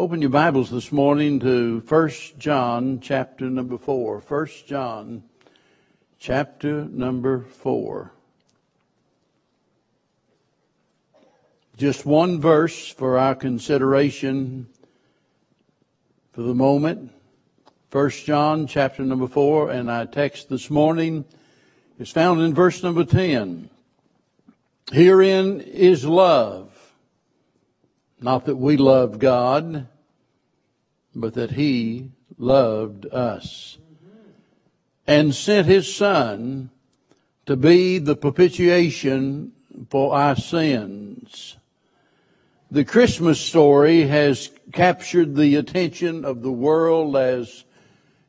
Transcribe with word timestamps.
Open 0.00 0.22
your 0.22 0.30
Bibles 0.30 0.70
this 0.70 0.92
morning 0.92 1.40
to 1.40 1.80
1 1.86 2.10
John 2.38 3.00
chapter 3.00 3.50
number 3.50 3.76
4. 3.76 4.20
1 4.20 4.46
John 4.66 5.24
chapter 6.18 6.86
number 6.86 7.42
4. 7.42 8.10
Just 11.76 12.06
one 12.06 12.40
verse 12.40 12.88
for 12.88 13.18
our 13.18 13.34
consideration 13.34 14.68
for 16.32 16.40
the 16.44 16.54
moment. 16.54 17.12
1 17.92 18.10
John 18.24 18.66
chapter 18.66 19.02
number 19.02 19.28
4 19.28 19.70
and 19.70 19.90
our 19.90 20.06
text 20.06 20.48
this 20.48 20.70
morning 20.70 21.26
is 21.98 22.10
found 22.10 22.40
in 22.40 22.54
verse 22.54 22.82
number 22.82 23.04
10. 23.04 23.68
Herein 24.92 25.60
is 25.60 26.06
love 26.06 26.69
not 28.22 28.44
that 28.46 28.56
we 28.56 28.76
loved 28.76 29.20
God, 29.20 29.86
but 31.14 31.34
that 31.34 31.52
He 31.52 32.10
loved 32.38 33.06
us 33.06 33.78
and 35.06 35.34
sent 35.34 35.66
His 35.66 35.92
Son 35.92 36.70
to 37.46 37.56
be 37.56 37.98
the 37.98 38.16
propitiation 38.16 39.52
for 39.88 40.14
our 40.14 40.36
sins. 40.36 41.56
The 42.70 42.84
Christmas 42.84 43.40
story 43.40 44.02
has 44.02 44.50
captured 44.72 45.34
the 45.34 45.56
attention 45.56 46.24
of 46.24 46.42
the 46.42 46.52
world 46.52 47.16
as 47.16 47.64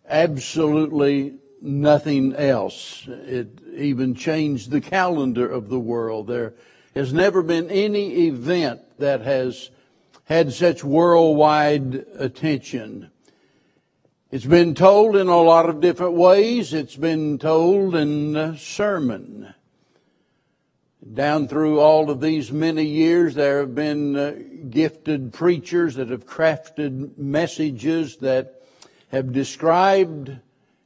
absolutely 0.08 1.36
nothing 1.62 2.34
else. 2.36 3.08
It 3.08 3.60
even 3.76 4.16
changed 4.16 4.72
the 4.72 4.82
calendar 4.82 5.48
of 5.48 5.70
the 5.70 5.80
world. 5.80 6.28
There 6.28 6.54
has 6.96 7.14
never 7.14 7.44
been 7.44 7.70
any 7.70 8.28
event 8.28 8.82
that 8.98 9.22
has 9.22 9.70
had 10.32 10.54
such 10.54 10.82
worldwide 10.82 12.06
attention. 12.18 13.12
It's 14.32 14.46
been 14.46 14.76
told 14.76 15.18
in 15.18 15.28
a 15.28 15.42
lot 15.42 15.68
of 15.68 15.82
different 15.82 16.14
ways. 16.14 16.74
It's 16.74 16.96
been 16.96 17.38
told 17.38 17.96
in 17.96 18.38
a 18.38 18.58
sermon. 18.58 19.54
Down 21.14 21.50
through 21.50 21.82
all 21.82 22.10
of 22.10 22.22
these 22.22 22.50
many 22.50 22.86
years, 22.86 23.36
there 23.36 23.60
have 23.60 23.76
been 23.76 24.16
uh, 24.16 24.36
gifted 24.70 25.34
preachers 25.34 25.96
that 25.96 26.08
have 26.08 26.26
crafted 26.26 27.18
messages 27.18 28.16
that 28.18 28.64
have 29.10 29.34
described 29.34 30.32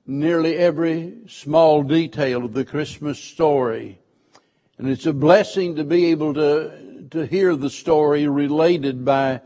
nearly 0.08 0.56
every 0.56 1.20
small 1.28 1.84
detail 1.84 2.46
of 2.46 2.54
the 2.54 2.66
Christmas 2.66 3.20
story. 3.20 4.00
And 4.80 4.90
it's 4.90 5.06
a 5.06 5.14
blessing 5.14 5.76
to 5.76 5.84
be 5.84 6.06
able 6.06 6.34
to 6.34 6.85
to 7.12 7.26
hear 7.26 7.56
the 7.56 7.70
story 7.70 8.28
related 8.28 9.06
by, 9.06 9.42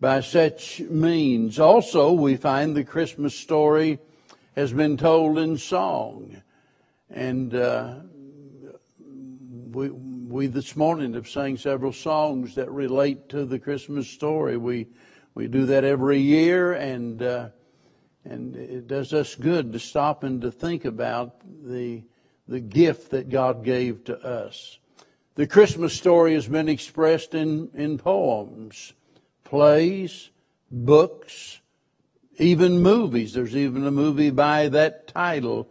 by 0.00 0.20
such 0.20 0.80
means. 0.80 1.58
Also, 1.58 2.12
we 2.12 2.36
find 2.36 2.76
the 2.76 2.84
Christmas 2.84 3.34
story 3.34 3.98
has 4.56 4.72
been 4.72 4.96
told 4.96 5.38
in 5.38 5.56
song. 5.56 6.42
And 7.08 7.54
uh, 7.54 7.94
we, 9.70 9.90
we 9.90 10.46
this 10.46 10.76
morning 10.76 11.14
have 11.14 11.28
sang 11.28 11.56
several 11.56 11.92
songs 11.92 12.54
that 12.56 12.70
relate 12.70 13.28
to 13.30 13.44
the 13.44 13.58
Christmas 13.58 14.08
story. 14.08 14.56
We, 14.56 14.88
we 15.34 15.48
do 15.48 15.66
that 15.66 15.84
every 15.84 16.18
year, 16.18 16.72
and, 16.72 17.22
uh, 17.22 17.48
and 18.24 18.56
it 18.56 18.88
does 18.88 19.12
us 19.12 19.34
good 19.34 19.72
to 19.72 19.78
stop 19.78 20.24
and 20.24 20.40
to 20.42 20.50
think 20.50 20.84
about 20.84 21.40
the, 21.64 22.02
the 22.48 22.60
gift 22.60 23.10
that 23.12 23.28
God 23.28 23.64
gave 23.64 24.04
to 24.04 24.18
us. 24.18 24.79
The 25.40 25.46
Christmas 25.46 25.94
story 25.94 26.34
has 26.34 26.46
been 26.46 26.68
expressed 26.68 27.34
in, 27.34 27.70
in 27.72 27.96
poems, 27.96 28.92
plays, 29.42 30.28
books, 30.70 31.60
even 32.36 32.80
movies. 32.80 33.32
There's 33.32 33.56
even 33.56 33.86
a 33.86 33.90
movie 33.90 34.28
by 34.28 34.68
that 34.68 35.08
title, 35.08 35.70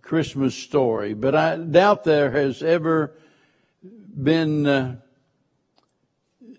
Christmas 0.00 0.54
Story. 0.54 1.12
But 1.12 1.34
I 1.34 1.56
doubt 1.58 2.04
there 2.04 2.30
has 2.30 2.62
ever 2.62 3.12
been 3.82 4.66
uh, 4.66 4.96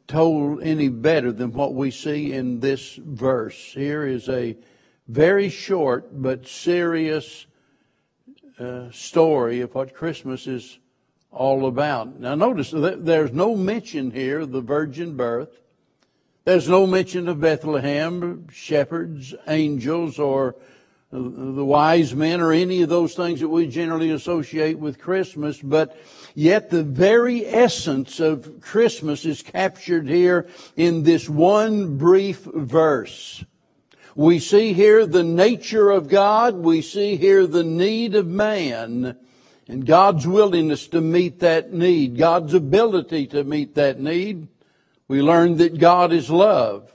told 0.06 0.62
any 0.62 0.90
better 0.90 1.32
than 1.32 1.52
what 1.52 1.74
we 1.74 1.90
see 1.90 2.32
in 2.32 2.60
this 2.60 2.94
verse. 2.98 3.74
Here 3.74 4.06
is 4.06 4.30
a 4.30 4.56
very 5.08 5.50
short 5.50 6.22
but 6.22 6.46
serious 6.46 7.48
uh, 8.60 8.92
story 8.92 9.62
of 9.62 9.74
what 9.74 9.96
Christmas 9.96 10.46
is 10.46 10.78
all 11.36 11.68
about. 11.68 12.20
Now 12.20 12.34
notice 12.34 12.74
there's 12.74 13.34
no 13.34 13.56
mention 13.56 14.12
here 14.12 14.40
of 14.40 14.52
the 14.52 14.62
virgin 14.62 15.16
birth. 15.16 15.50
There's 16.46 16.70
no 16.70 16.88
mention 16.88 17.28
of 17.28 17.42
Bethlehem, 17.42 18.48
shepherds, 18.52 19.34
angels, 19.48 20.20
or 20.20 20.56
the 21.12 21.66
wise 21.66 22.14
men, 22.14 22.42
or 22.42 22.52
any 22.52 22.82
of 22.82 22.90
those 22.90 23.16
things 23.16 23.40
that 23.40 23.48
we 23.48 23.68
generally 23.68 24.12
associate 24.12 24.78
with 24.78 25.00
Christmas, 25.00 25.62
but 25.62 25.98
yet 26.34 26.70
the 26.70 26.84
very 26.84 27.46
essence 27.46 28.20
of 28.20 28.60
Christmas 28.62 29.26
is 29.26 29.42
captured 29.42 30.08
here 30.08 30.48
in 30.76 31.04
this 31.04 31.30
one 31.30 31.98
brief 31.98 32.40
verse. 32.44 33.44
We 34.16 34.40
see 34.40 34.74
here 34.74 35.06
the 35.06 35.24
nature 35.24 35.90
of 35.90 36.10
God, 36.10 36.56
we 36.56 36.82
see 36.82 37.16
here 37.16 37.48
the 37.48 37.64
need 37.64 38.16
of 38.16 38.28
man, 38.28 39.18
and 39.68 39.86
God's 39.86 40.28
willingness 40.28 40.88
to 40.90 41.02
meet 41.02 41.40
that 41.40 41.74
need, 41.74 42.18
God's 42.18 42.54
ability 42.54 43.28
to 43.28 43.44
meet 43.44 43.76
that 43.76 44.00
need. 44.00 44.48
We 45.08 45.22
learn 45.22 45.58
that 45.58 45.80
God 45.80 46.14
is 46.14 46.30
love. 46.30 46.92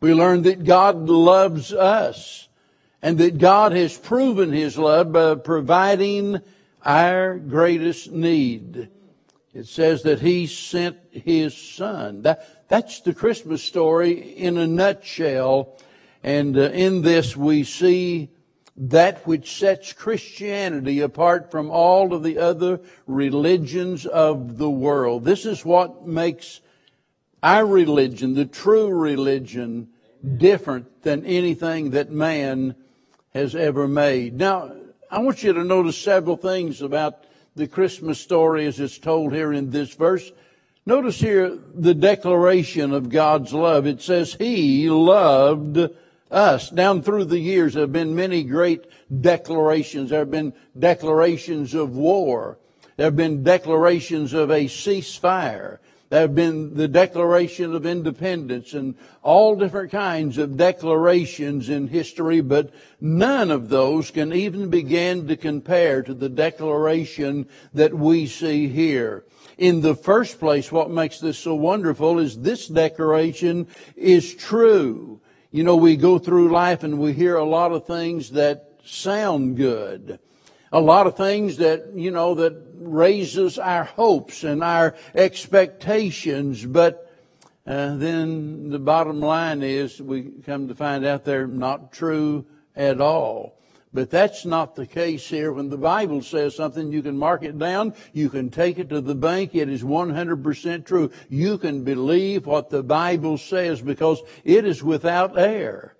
We 0.00 0.14
learn 0.14 0.42
that 0.42 0.64
God 0.64 1.08
loves 1.08 1.72
us 1.72 2.48
and 3.02 3.18
that 3.18 3.38
God 3.38 3.72
has 3.72 3.96
proven 3.96 4.52
His 4.52 4.76
love 4.76 5.12
by 5.12 5.36
providing 5.36 6.40
our 6.84 7.38
greatest 7.38 8.10
need. 8.10 8.88
It 9.54 9.66
says 9.66 10.02
that 10.02 10.20
He 10.20 10.46
sent 10.46 10.98
His 11.10 11.56
Son. 11.56 12.22
That, 12.22 12.68
that's 12.68 13.00
the 13.00 13.14
Christmas 13.14 13.62
story 13.62 14.12
in 14.12 14.58
a 14.58 14.66
nutshell. 14.66 15.76
And 16.22 16.56
uh, 16.56 16.70
in 16.70 17.02
this 17.02 17.36
we 17.36 17.64
see 17.64 18.30
that 18.78 19.26
which 19.26 19.58
sets 19.58 19.92
Christianity 19.92 21.00
apart 21.00 21.50
from 21.50 21.68
all 21.70 22.14
of 22.14 22.22
the 22.22 22.38
other 22.38 22.80
religions 23.06 24.06
of 24.06 24.56
the 24.56 24.70
world. 24.70 25.24
This 25.24 25.44
is 25.44 25.64
what 25.64 26.06
makes 26.06 26.60
our 27.42 27.66
religion, 27.66 28.34
the 28.34 28.44
true 28.44 28.88
religion, 28.88 29.88
different 30.36 31.02
than 31.02 31.26
anything 31.26 31.90
that 31.90 32.10
man 32.10 32.76
has 33.34 33.56
ever 33.56 33.88
made. 33.88 34.34
Now, 34.34 34.72
I 35.10 35.18
want 35.20 35.42
you 35.42 35.52
to 35.52 35.64
notice 35.64 35.98
several 35.98 36.36
things 36.36 36.80
about 36.80 37.24
the 37.56 37.66
Christmas 37.66 38.20
story 38.20 38.66
as 38.66 38.78
it's 38.78 38.98
told 38.98 39.32
here 39.32 39.52
in 39.52 39.70
this 39.70 39.92
verse. 39.94 40.30
Notice 40.86 41.18
here 41.18 41.58
the 41.74 41.94
declaration 41.94 42.92
of 42.92 43.08
God's 43.08 43.52
love. 43.52 43.86
It 43.86 44.00
says, 44.00 44.34
He 44.34 44.88
loved 44.88 45.78
us. 46.30 46.70
Down 46.70 47.02
through 47.02 47.26
the 47.26 47.38
years, 47.38 47.74
there 47.74 47.82
have 47.82 47.92
been 47.92 48.14
many 48.14 48.42
great 48.44 48.86
declarations. 49.20 50.10
There 50.10 50.20
have 50.20 50.30
been 50.30 50.52
declarations 50.78 51.74
of 51.74 51.96
war. 51.96 52.58
There 52.96 53.06
have 53.06 53.16
been 53.16 53.42
declarations 53.42 54.32
of 54.32 54.50
a 54.50 54.64
ceasefire. 54.64 55.78
There 56.10 56.22
have 56.22 56.34
been 56.34 56.74
the 56.74 56.88
Declaration 56.88 57.74
of 57.74 57.84
Independence 57.84 58.72
and 58.72 58.94
all 59.22 59.56
different 59.56 59.90
kinds 59.90 60.38
of 60.38 60.56
declarations 60.56 61.68
in 61.68 61.86
history, 61.86 62.40
but 62.40 62.72
none 62.98 63.50
of 63.50 63.68
those 63.68 64.10
can 64.10 64.32
even 64.32 64.70
begin 64.70 65.28
to 65.28 65.36
compare 65.36 66.02
to 66.02 66.14
the 66.14 66.30
declaration 66.30 67.46
that 67.74 67.92
we 67.92 68.26
see 68.26 68.68
here. 68.68 69.24
In 69.58 69.82
the 69.82 69.94
first 69.94 70.40
place, 70.40 70.72
what 70.72 70.90
makes 70.90 71.20
this 71.20 71.38
so 71.38 71.54
wonderful 71.54 72.18
is 72.18 72.38
this 72.38 72.68
declaration 72.68 73.66
is 73.94 74.34
true. 74.34 75.20
You 75.50 75.62
know, 75.62 75.76
we 75.76 75.96
go 75.96 76.18
through 76.18 76.50
life 76.50 76.82
and 76.82 76.98
we 76.98 77.14
hear 77.14 77.36
a 77.36 77.44
lot 77.44 77.72
of 77.72 77.86
things 77.86 78.32
that 78.32 78.80
sound 78.84 79.56
good. 79.56 80.18
A 80.70 80.80
lot 80.80 81.06
of 81.06 81.16
things 81.16 81.56
that, 81.56 81.94
you 81.94 82.10
know, 82.10 82.34
that 82.34 82.54
raises 82.74 83.58
our 83.58 83.84
hopes 83.84 84.44
and 84.44 84.62
our 84.62 84.94
expectations, 85.14 86.66
but 86.66 87.10
uh, 87.66 87.96
then 87.96 88.68
the 88.68 88.78
bottom 88.78 89.20
line 89.20 89.62
is 89.62 90.02
we 90.02 90.24
come 90.44 90.68
to 90.68 90.74
find 90.74 91.06
out 91.06 91.24
they're 91.24 91.46
not 91.46 91.92
true 91.92 92.44
at 92.76 93.00
all. 93.00 93.57
But 93.98 94.10
that's 94.10 94.46
not 94.46 94.76
the 94.76 94.86
case 94.86 95.26
here. 95.26 95.52
When 95.52 95.70
the 95.70 95.76
Bible 95.76 96.22
says 96.22 96.54
something, 96.54 96.92
you 96.92 97.02
can 97.02 97.18
mark 97.18 97.42
it 97.42 97.58
down. 97.58 97.94
You 98.12 98.30
can 98.30 98.48
take 98.48 98.78
it 98.78 98.90
to 98.90 99.00
the 99.00 99.16
bank. 99.16 99.56
It 99.56 99.68
is 99.68 99.82
100% 99.82 100.86
true. 100.86 101.10
You 101.28 101.58
can 101.58 101.82
believe 101.82 102.46
what 102.46 102.70
the 102.70 102.84
Bible 102.84 103.38
says 103.38 103.80
because 103.80 104.22
it 104.44 104.64
is 104.64 104.84
without 104.84 105.36
error. 105.36 105.96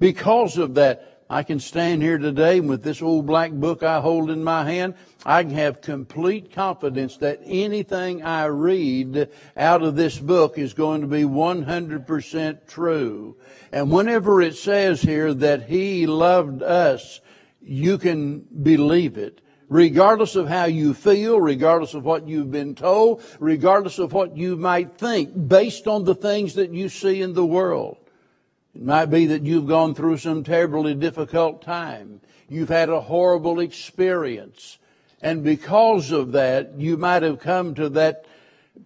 Because 0.00 0.58
of 0.58 0.74
that, 0.74 1.18
I 1.30 1.44
can 1.44 1.60
stand 1.60 2.02
here 2.02 2.18
today 2.18 2.58
with 2.58 2.82
this 2.82 3.02
old 3.02 3.26
black 3.26 3.52
book 3.52 3.84
I 3.84 4.00
hold 4.00 4.30
in 4.30 4.42
my 4.42 4.64
hand. 4.64 4.94
I 5.24 5.44
can 5.44 5.52
have 5.52 5.80
complete 5.80 6.52
confidence 6.52 7.18
that 7.18 7.40
anything 7.44 8.24
I 8.24 8.46
read 8.46 9.28
out 9.56 9.82
of 9.82 9.94
this 9.94 10.18
book 10.18 10.58
is 10.58 10.74
going 10.74 11.02
to 11.02 11.06
be 11.06 11.22
100% 11.22 12.66
true. 12.66 13.36
And 13.70 13.92
whenever 13.92 14.42
it 14.42 14.56
says 14.56 15.02
here 15.02 15.32
that 15.34 15.68
He 15.68 16.08
loved 16.08 16.64
us, 16.64 17.20
you 17.68 17.98
can 17.98 18.40
believe 18.40 19.18
it. 19.18 19.40
Regardless 19.68 20.34
of 20.34 20.48
how 20.48 20.64
you 20.64 20.94
feel, 20.94 21.38
regardless 21.38 21.92
of 21.92 22.04
what 22.04 22.26
you've 22.26 22.50
been 22.50 22.74
told, 22.74 23.22
regardless 23.38 23.98
of 23.98 24.14
what 24.14 24.34
you 24.34 24.56
might 24.56 24.96
think, 24.96 25.48
based 25.48 25.86
on 25.86 26.04
the 26.04 26.14
things 26.14 26.54
that 26.54 26.72
you 26.72 26.88
see 26.88 27.20
in 27.20 27.34
the 27.34 27.44
world. 27.44 27.98
It 28.74 28.82
might 28.82 29.06
be 29.06 29.26
that 29.26 29.42
you've 29.42 29.66
gone 29.66 29.94
through 29.94 30.18
some 30.18 30.42
terribly 30.42 30.94
difficult 30.94 31.60
time. 31.60 32.22
You've 32.48 32.70
had 32.70 32.88
a 32.88 33.00
horrible 33.00 33.60
experience. 33.60 34.78
And 35.20 35.44
because 35.44 36.12
of 36.12 36.32
that, 36.32 36.78
you 36.78 36.96
might 36.96 37.22
have 37.22 37.40
come 37.40 37.74
to 37.74 37.90
that 37.90 38.24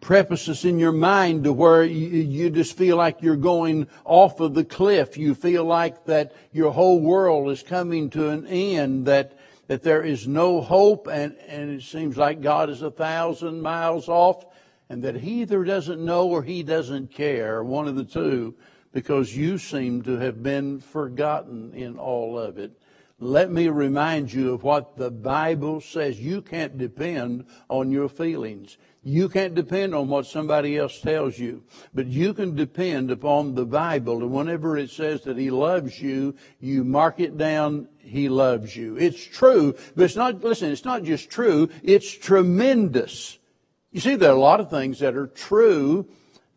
prefaces 0.00 0.64
in 0.64 0.78
your 0.78 0.92
mind 0.92 1.44
to 1.44 1.52
where 1.52 1.84
you, 1.84 2.08
you, 2.08 2.50
just 2.50 2.76
feel 2.76 2.96
like 2.96 3.22
you're 3.22 3.36
going 3.36 3.86
off 4.04 4.40
of 4.40 4.54
the 4.54 4.64
cliff. 4.64 5.16
You 5.16 5.34
feel 5.34 5.64
like 5.64 6.04
that 6.06 6.34
your 6.52 6.72
whole 6.72 7.00
world 7.00 7.50
is 7.50 7.62
coming 7.62 8.10
to 8.10 8.28
an 8.30 8.46
end, 8.46 9.06
that, 9.06 9.38
that 9.68 9.82
there 9.82 10.02
is 10.02 10.26
no 10.26 10.60
hope, 10.60 11.06
and, 11.06 11.36
and 11.46 11.70
it 11.70 11.82
seems 11.82 12.16
like 12.16 12.40
God 12.40 12.70
is 12.70 12.82
a 12.82 12.90
thousand 12.90 13.62
miles 13.62 14.08
off, 14.08 14.44
and 14.88 15.02
that 15.04 15.16
He 15.16 15.42
either 15.42 15.64
doesn't 15.64 16.04
know 16.04 16.28
or 16.28 16.42
He 16.42 16.62
doesn't 16.62 17.12
care, 17.12 17.62
one 17.62 17.88
of 17.88 17.96
the 17.96 18.04
two 18.04 18.54
because 18.92 19.34
you 19.34 19.58
seem 19.58 20.02
to 20.02 20.18
have 20.18 20.42
been 20.42 20.80
forgotten 20.80 21.72
in 21.74 21.98
all 21.98 22.38
of 22.38 22.58
it. 22.58 22.78
Let 23.18 23.50
me 23.50 23.68
remind 23.68 24.32
you 24.32 24.52
of 24.52 24.62
what 24.64 24.96
the 24.96 25.10
Bible 25.10 25.80
says. 25.80 26.20
You 26.20 26.42
can't 26.42 26.76
depend 26.76 27.46
on 27.70 27.90
your 27.90 28.08
feelings. 28.08 28.78
You 29.04 29.28
can't 29.28 29.56
depend 29.56 29.96
on 29.96 30.06
what 30.08 30.26
somebody 30.26 30.78
else 30.78 31.00
tells 31.00 31.37
you, 31.37 31.64
but 31.93 32.06
you 32.06 32.34
can 32.34 32.54
depend 32.54 33.10
upon 33.10 33.54
the 33.54 33.66
Bible. 33.66 34.22
And 34.22 34.31
whenever 34.31 34.76
it 34.76 34.90
says 34.90 35.22
that 35.22 35.37
He 35.37 35.50
loves 35.50 36.00
you, 36.00 36.37
you 36.60 36.84
mark 36.84 37.19
it 37.19 37.37
down, 37.37 37.88
He 37.99 38.28
loves 38.28 38.76
you. 38.76 38.96
It's 38.96 39.25
true, 39.25 39.75
but 39.96 40.04
it's 40.04 40.14
not, 40.14 40.44
listen, 40.44 40.70
it's 40.70 40.84
not 40.84 41.02
just 41.02 41.31
true, 41.31 41.69
it's 41.82 42.12
tremendous. 42.12 43.38
You 43.90 44.00
see, 44.00 44.14
there 44.14 44.31
are 44.31 44.37
a 44.37 44.40
lot 44.40 44.60
of 44.60 44.70
things 44.70 45.00
that 45.00 45.16
are 45.16 45.26
true, 45.26 46.08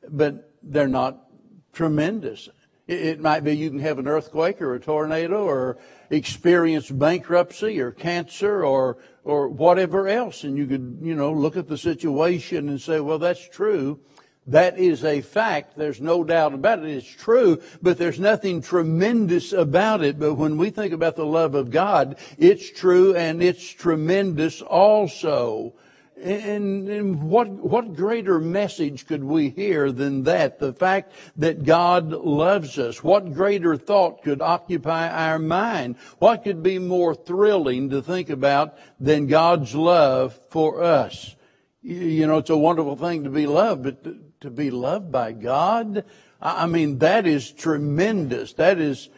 but 0.07 0.53
they're 0.61 0.87
not 0.87 1.27
tremendous. 1.73 2.47
It 2.87 3.19
might 3.19 3.43
be 3.43 3.57
you 3.57 3.71
can 3.71 3.79
have 3.79 3.97
an 3.97 4.07
earthquake 4.07 4.61
or 4.61 4.75
a 4.75 4.79
tornado 4.79 5.43
or 5.45 5.77
experience 6.11 6.89
bankruptcy 6.89 7.79
or 7.81 7.91
cancer 7.91 8.63
or, 8.63 8.97
or 9.23 9.47
whatever 9.47 10.07
else. 10.07 10.43
And 10.43 10.55
you 10.55 10.67
could, 10.67 10.99
you 11.01 11.15
know, 11.15 11.33
look 11.33 11.57
at 11.57 11.67
the 11.67 11.79
situation 11.79 12.69
and 12.69 12.79
say, 12.79 12.99
well, 12.99 13.17
that's 13.17 13.47
true. 13.49 13.99
That 14.47 14.77
is 14.77 15.03
a 15.03 15.21
fact. 15.21 15.75
There's 15.75 15.99
no 15.99 16.23
doubt 16.23 16.53
about 16.53 16.79
it. 16.79 16.91
It's 16.91 17.07
true, 17.07 17.59
but 17.81 17.97
there's 17.97 18.19
nothing 18.19 18.61
tremendous 18.61 19.51
about 19.51 20.03
it. 20.03 20.19
But 20.19 20.35
when 20.35 20.57
we 20.57 20.69
think 20.69 20.93
about 20.93 21.15
the 21.15 21.25
love 21.25 21.55
of 21.55 21.71
God, 21.71 22.17
it's 22.37 22.69
true 22.69 23.15
and 23.15 23.41
it's 23.41 23.67
tremendous 23.67 24.61
also. 24.61 25.73
And, 26.17 26.87
and, 26.87 27.29
what, 27.29 27.49
what 27.49 27.95
greater 27.95 28.39
message 28.39 29.05
could 29.05 29.23
we 29.23 29.49
hear 29.49 29.91
than 29.91 30.23
that? 30.23 30.59
The 30.59 30.71
fact 30.71 31.11
that 31.35 31.65
God 31.65 32.11
loves 32.11 32.79
us. 32.79 33.03
What 33.03 33.33
greater 33.33 33.75
thought 33.75 34.23
could 34.23 34.41
occupy 34.41 35.09
our 35.09 35.39
mind? 35.39 35.97
What 36.19 36.45
could 36.45 36.63
be 36.63 36.79
more 36.79 37.15
thrilling 37.15 37.89
to 37.89 38.01
think 38.01 38.29
about 38.29 38.77
than 38.97 39.27
God's 39.27 39.75
love 39.75 40.39
for 40.49 40.83
us? 40.83 41.35
You 41.81 42.25
know, 42.27 42.37
it's 42.37 42.49
a 42.49 42.57
wonderful 42.57 42.95
thing 42.95 43.25
to 43.25 43.29
be 43.29 43.45
loved, 43.45 43.83
but 43.83 44.03
to, 44.05 44.17
to 44.41 44.49
be 44.49 44.71
loved 44.71 45.11
by 45.11 45.33
God, 45.33 46.05
I 46.41 46.65
mean, 46.65 46.99
that 46.99 47.27
is 47.27 47.51
tremendous. 47.51 48.53
That 48.53 48.79
is 48.79 49.09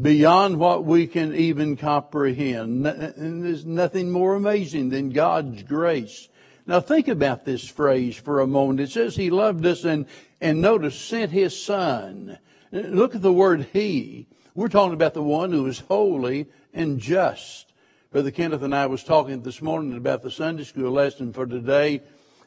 beyond 0.00 0.58
what 0.58 0.84
we 0.84 1.06
can 1.06 1.34
even 1.34 1.76
comprehend. 1.76 2.86
And 2.86 3.44
there's 3.44 3.66
nothing 3.66 4.10
more 4.10 4.34
amazing 4.34 4.88
than 4.88 5.10
God's 5.10 5.62
grace 5.62 6.28
now 6.66 6.80
think 6.80 7.06
about 7.06 7.44
this 7.44 7.66
phrase 7.68 8.16
for 8.16 8.40
a 8.40 8.46
moment. 8.46 8.80
It 8.80 8.90
says 8.90 9.14
he 9.14 9.30
loved 9.30 9.64
us 9.64 9.84
and, 9.84 10.06
and 10.40 10.60
notice 10.60 10.98
sent 10.98 11.30
his 11.30 11.60
son. 11.60 12.38
Look 12.72 13.14
at 13.14 13.22
the 13.22 13.32
word 13.32 13.68
he. 13.72 14.26
We're 14.54 14.68
talking 14.68 14.94
about 14.94 15.14
the 15.14 15.22
one 15.22 15.52
who 15.52 15.66
is 15.66 15.80
holy 15.80 16.46
and 16.74 16.98
just. 16.98 17.72
Brother 18.10 18.30
Kenneth 18.30 18.62
and 18.62 18.74
I 18.74 18.86
was 18.86 19.04
talking 19.04 19.42
this 19.42 19.62
morning 19.62 19.96
about 19.96 20.22
the 20.22 20.30
Sunday 20.30 20.64
school 20.64 20.90
lesson 20.90 21.32
for 21.32 21.46
today 21.46 22.00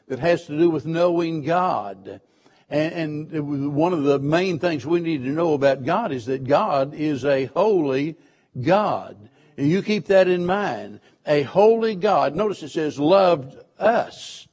that 0.08 0.18
has 0.18 0.44
to 0.46 0.58
do 0.58 0.68
with 0.68 0.84
knowing 0.84 1.42
God. 1.42 2.20
And, 2.68 3.32
and 3.32 3.74
one 3.74 3.92
of 3.92 4.02
the 4.02 4.18
main 4.18 4.58
things 4.58 4.84
we 4.84 5.00
need 5.00 5.22
to 5.22 5.30
know 5.30 5.54
about 5.54 5.84
God 5.84 6.12
is 6.12 6.26
that 6.26 6.44
God 6.44 6.92
is 6.92 7.24
a 7.24 7.46
holy 7.46 8.16
God. 8.60 9.16
And 9.56 9.68
you 9.68 9.82
keep 9.82 10.06
that 10.06 10.28
in 10.28 10.44
mind. 10.44 11.00
A 11.26 11.42
holy 11.42 11.94
God. 11.94 12.34
Notice 12.34 12.62
it 12.62 12.70
says 12.70 12.98
loved 12.98 13.56
us. 13.80 14.46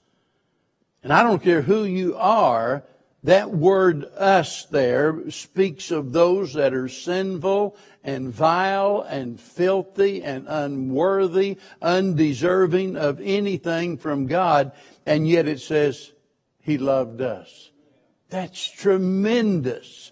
And 1.04 1.14
I 1.14 1.24
don't 1.24 1.44
care 1.44 1.62
who 1.62 1.84
you 1.84 2.16
are, 2.18 2.84
that 3.24 3.52
word 3.52 4.06
us 4.16 4.66
there 4.66 5.30
speaks 5.32 5.92
of 5.92 6.14
those 6.14 6.54
that 6.54 6.74
are 6.74 6.88
sinful 6.88 7.76
and 8.04 8.30
vile 8.30 9.02
and 9.02 9.40
filthy 9.40 10.24
and 10.24 10.46
unworthy, 10.48 11.58
undeserving 11.82 12.96
of 12.96 13.20
anything 13.22 13.98
from 13.98 14.28
God. 14.28 14.72
And 15.06 15.28
yet 15.28 15.48
it 15.48 15.60
says, 15.60 16.14
He 16.62 16.78
loved 16.78 17.22
us. 17.22 17.72
That's 18.30 18.70
tremendous 18.70 20.12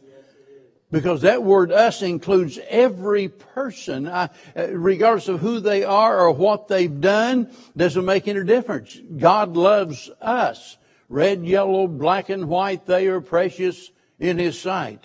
because 0.92 1.22
that 1.22 1.44
word 1.44 1.72
us 1.72 2.02
includes 2.02 2.60
every 2.70 3.28
person, 3.28 4.08
I, 4.08 4.30
uh, 4.56 4.68
regardless 4.70 5.28
of 5.28 5.40
who 5.40 5.60
they 5.60 5.84
are 5.84 6.20
or 6.20 6.32
what 6.32 6.68
they've 6.68 7.02
done, 7.02 7.52
doesn't 7.76 8.06
make 8.06 8.28
any 8.28 8.44
difference. 8.44 8.98
God 9.18 9.58
loves 9.58 10.10
us. 10.22 10.78
Red, 11.10 11.46
yellow, 11.46 11.88
black, 11.88 12.30
and 12.30 12.48
white, 12.48 12.86
they 12.86 13.08
are 13.08 13.22
precious 13.22 13.92
in 14.20 14.38
His 14.38 14.60
sight. 14.60 15.04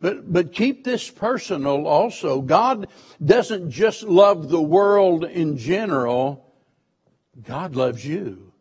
But, 0.00 0.32
but 0.32 0.52
keep 0.52 0.82
this 0.82 1.08
personal 1.08 1.86
also. 1.86 2.40
God 2.40 2.88
doesn't 3.24 3.70
just 3.70 4.02
love 4.02 4.48
the 4.48 4.60
world 4.60 5.24
in 5.24 5.56
general. 5.56 6.44
God 7.44 7.76
loves 7.76 8.04
you. 8.04 8.52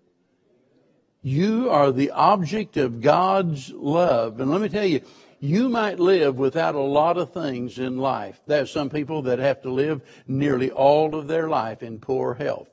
You 1.24 1.70
are 1.70 1.92
the 1.92 2.12
object 2.12 2.78
of 2.78 3.02
God's 3.02 3.72
love. 3.72 4.40
And 4.40 4.50
let 4.52 4.62
me 4.62 4.70
tell 4.70 4.86
you, 4.86 5.02
you 5.42 5.70
might 5.70 6.00
live 6.00 6.38
without 6.38 6.76
a 6.76 6.80
lot 6.80 7.18
of 7.18 7.34
things 7.34 7.80
in 7.80 7.98
life. 7.98 8.40
There 8.46 8.62
are 8.62 8.68
some 8.68 8.92
people 8.92 9.24
that 9.24 9.40
have 9.40 9.64
to 9.64 9.72
live 9.72 10.02
nearly 10.28 10.70
all 10.70 11.16
of 11.16 11.28
their 11.28 11.50
life 11.50 11.82
in 11.82 12.00
poor 12.00 12.36
health. 12.36 12.70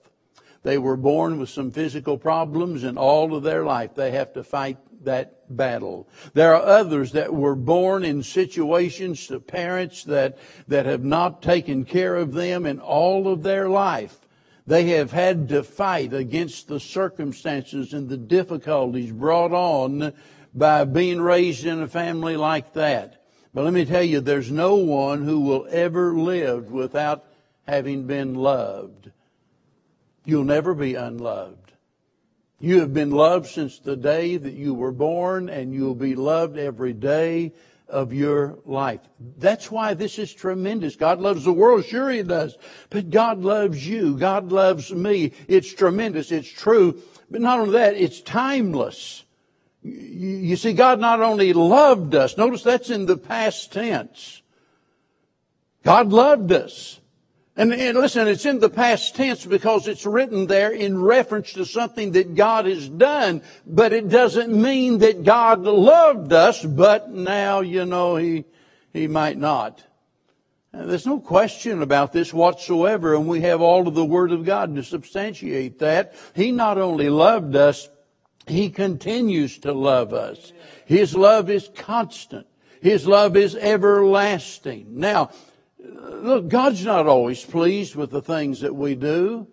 They 0.63 0.77
were 0.77 0.99
born 0.99 1.39
with 1.39 1.49
some 1.49 1.71
physical 1.71 2.19
problems 2.19 2.85
and 2.85 2.99
all 2.99 3.35
of 3.35 3.43
their 3.43 3.65
life 3.65 3.95
they 3.95 4.11
have 4.11 4.35
to 4.35 4.45
fight 4.45 4.77
that 5.05 5.57
battle. 5.57 6.09
There 6.35 6.55
are 6.55 6.63
others 6.63 7.13
that 7.13 7.33
were 7.33 7.55
born 7.55 8.05
in 8.05 8.23
situations 8.23 9.27
to 9.29 9.41
parents 9.41 10.05
that, 10.05 10.37
that 10.67 10.85
have 10.85 11.05
not 11.05 11.41
taken 11.41 11.87
care 11.87 12.17
of 12.17 12.35
them 12.35 12.67
in 12.67 12.81
all 12.81 13.29
of 13.29 13.43
their 13.43 13.71
life. 13.71 14.19
They 14.67 14.89
have 14.89 15.13
had 15.13 15.49
to 15.49 15.63
fight 15.63 16.13
against 16.13 16.69
the 16.69 16.81
circumstances 16.81 17.95
and 17.95 18.11
the 18.11 18.19
difficulties 18.19 19.13
brought 19.13 19.53
on 19.53 20.13
by 20.59 20.85
being 20.85 21.21
raised 21.21 21.65
in 21.65 21.81
a 21.81 21.89
family 21.89 22.37
like 22.37 22.73
that. 22.75 23.23
But 23.55 23.65
let 23.65 23.73
me 23.73 23.85
tell 23.85 24.03
you, 24.03 24.21
there's 24.21 24.51
no 24.51 24.77
one 24.77 25.25
who 25.25 25.41
will 25.41 25.67
ever 25.71 26.13
live 26.13 26.71
without 26.71 27.25
having 27.67 28.07
been 28.07 28.35
loved. 28.35 29.11
You'll 30.25 30.45
never 30.45 30.75
be 30.75 30.95
unloved. 30.95 31.73
You 32.61 32.81
have 32.81 32.93
been 32.93 33.11
loved 33.11 33.47
since 33.47 33.79
the 33.79 33.97
day 33.97 34.37
that 34.37 34.55
you 34.55 34.75
were 34.75 34.93
born, 34.93 35.49
and 35.49 35.73
you'll 35.73 35.95
be 35.95 36.15
loved 36.15 36.59
every 36.59 36.93
day 36.93 37.53
of 37.89 38.13
your 38.13 38.59
life. 38.67 39.01
That's 39.39 39.71
why 39.71 39.95
this 39.95 40.19
is 40.19 40.33
tremendous. 40.35 40.97
God 40.97 41.21
loves 41.21 41.45
the 41.45 41.53
world, 41.53 41.85
sure 41.85 42.11
He 42.11 42.23
does. 42.23 42.59
But 42.91 43.11
God 43.11 43.39
loves 43.39 43.87
you. 43.87 44.17
God 44.17 44.53
loves 44.53 44.93
me. 44.93 45.33
It's 45.47 45.73
tremendous. 45.73 46.33
It's 46.33 46.51
true. 46.51 47.01
But 47.31 47.41
not 47.41 47.61
only 47.61 47.73
that, 47.73 47.95
it's 47.95 48.21
timeless. 48.21 49.25
You 49.83 50.57
see, 50.57 50.73
God 50.73 50.99
not 50.99 51.21
only 51.21 51.53
loved 51.53 52.15
us, 52.15 52.37
notice 52.37 52.63
that's 52.63 52.91
in 52.91 53.07
the 53.07 53.17
past 53.17 53.73
tense. 53.73 54.43
God 55.85 56.09
loved 56.09 56.53
us. 56.53 57.01
And, 57.57 57.73
and, 57.73 57.99
listen, 57.99 58.29
it's 58.29 58.47
in 58.47 58.61
the 58.61 58.71
past 58.71 59.17
tense 59.17 59.45
because 59.45 59.89
it's 59.89 60.07
written 60.07 60.47
there 60.47 60.71
in 60.71 61.03
reference 61.03 61.55
to 61.55 61.65
something 61.65 62.13
that 62.13 62.37
God 62.37 62.67
has 62.67 62.89
done, 62.89 63.43
but 63.67 63.93
it 63.93 64.09
doesn't 64.09 64.51
mean 64.51 64.99
that 64.99 65.25
God 65.25 65.63
loved 65.63 66.33
us, 66.33 66.65
but 66.65 67.11
now, 67.11 67.61
you 67.61 67.85
know, 67.85 68.15
He, 68.15 68.45
He 68.93 69.09
might 69.09 69.39
not. 69.39 69.83
There's 70.73 71.07
no 71.07 71.19
question 71.19 71.83
about 71.83 72.13
this 72.13 72.33
whatsoever, 72.33 73.17
and 73.17 73.27
we 73.27 73.41
have 73.41 73.61
all 73.61 73.89
of 73.89 73.95
the 73.95 74.05
Word 74.05 74.31
of 74.31 74.45
God 74.45 74.77
to 74.77 74.85
substantiate 74.85 75.81
that. 75.81 76.15
He 76.37 76.53
not 76.53 76.79
only 76.79 77.09
loved 77.09 77.57
us, 77.57 77.89
He 78.51 78.71
continues 78.71 79.59
to 79.59 79.73
love 79.73 80.13
us. 80.13 80.53
His 80.85 81.15
love 81.15 81.51
is 81.51 81.71
constant. 81.75 82.47
His 82.81 83.07
love 83.07 83.37
is 83.37 83.57
everlasting. 83.57 84.99
Now, 84.99 85.31
look, 85.79 86.49
God's 86.49 86.85
not 86.85 87.07
always 87.07 87.45
pleased 87.45 87.95
with 87.95 88.11
the 88.11 88.23
things 88.23 88.61
that 88.61 88.75
we 88.75 88.95
do. 88.95 89.47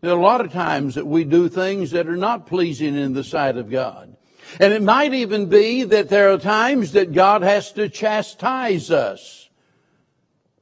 There 0.00 0.12
are 0.12 0.18
a 0.18 0.22
lot 0.22 0.42
of 0.42 0.52
times 0.52 0.96
that 0.96 1.06
we 1.06 1.24
do 1.24 1.48
things 1.48 1.92
that 1.92 2.06
are 2.06 2.16
not 2.16 2.46
pleasing 2.46 2.94
in 2.94 3.14
the 3.14 3.24
sight 3.24 3.56
of 3.56 3.70
God. 3.70 4.16
And 4.60 4.72
it 4.72 4.82
might 4.82 5.14
even 5.14 5.48
be 5.48 5.82
that 5.84 6.10
there 6.10 6.32
are 6.32 6.38
times 6.38 6.92
that 6.92 7.12
God 7.12 7.42
has 7.42 7.72
to 7.72 7.88
chastise 7.88 8.90
us 8.90 9.48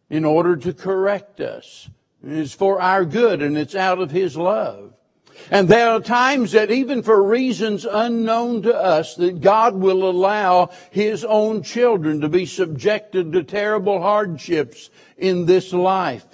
in 0.09 0.25
order 0.25 0.57
to 0.57 0.73
correct 0.73 1.41
us. 1.41 1.91
It's 2.23 2.55
for 2.55 2.81
our 2.81 3.05
good 3.05 3.43
and 3.43 3.59
it's 3.59 3.75
out 3.75 3.99
of 3.99 4.11
His 4.11 4.37
love. 4.37 4.92
And 5.51 5.69
there 5.69 5.91
are 5.91 6.01
times 6.01 6.53
that 6.53 6.71
even 6.71 7.03
for 7.03 7.23
reasons 7.23 7.85
unknown 7.85 8.63
to 8.63 8.75
us 8.75 9.15
that 9.17 9.41
God 9.41 9.75
will 9.75 10.09
allow 10.09 10.71
His 10.91 11.25
own 11.25 11.63
children 11.63 12.21
to 12.21 12.29
be 12.29 12.47
subjected 12.47 13.33
to 13.33 13.43
terrible 13.43 14.01
hardships 14.01 14.91
in 15.17 15.47
this 15.47 15.73
life. 15.73 16.25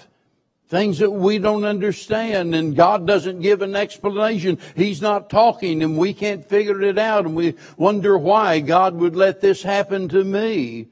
Things 0.68 0.98
that 0.98 1.10
we 1.10 1.38
don't 1.38 1.64
understand 1.64 2.54
and 2.54 2.76
God 2.76 3.06
doesn't 3.06 3.40
give 3.40 3.62
an 3.62 3.74
explanation. 3.74 4.58
He's 4.76 5.00
not 5.00 5.30
talking 5.30 5.82
and 5.82 5.96
we 5.96 6.12
can't 6.12 6.44
figure 6.44 6.82
it 6.82 6.98
out 6.98 7.24
and 7.24 7.34
we 7.34 7.54
wonder 7.78 8.18
why 8.18 8.60
God 8.60 8.94
would 8.94 9.16
let 9.16 9.40
this 9.40 9.62
happen 9.62 10.08
to 10.10 10.22
me. 10.22 10.88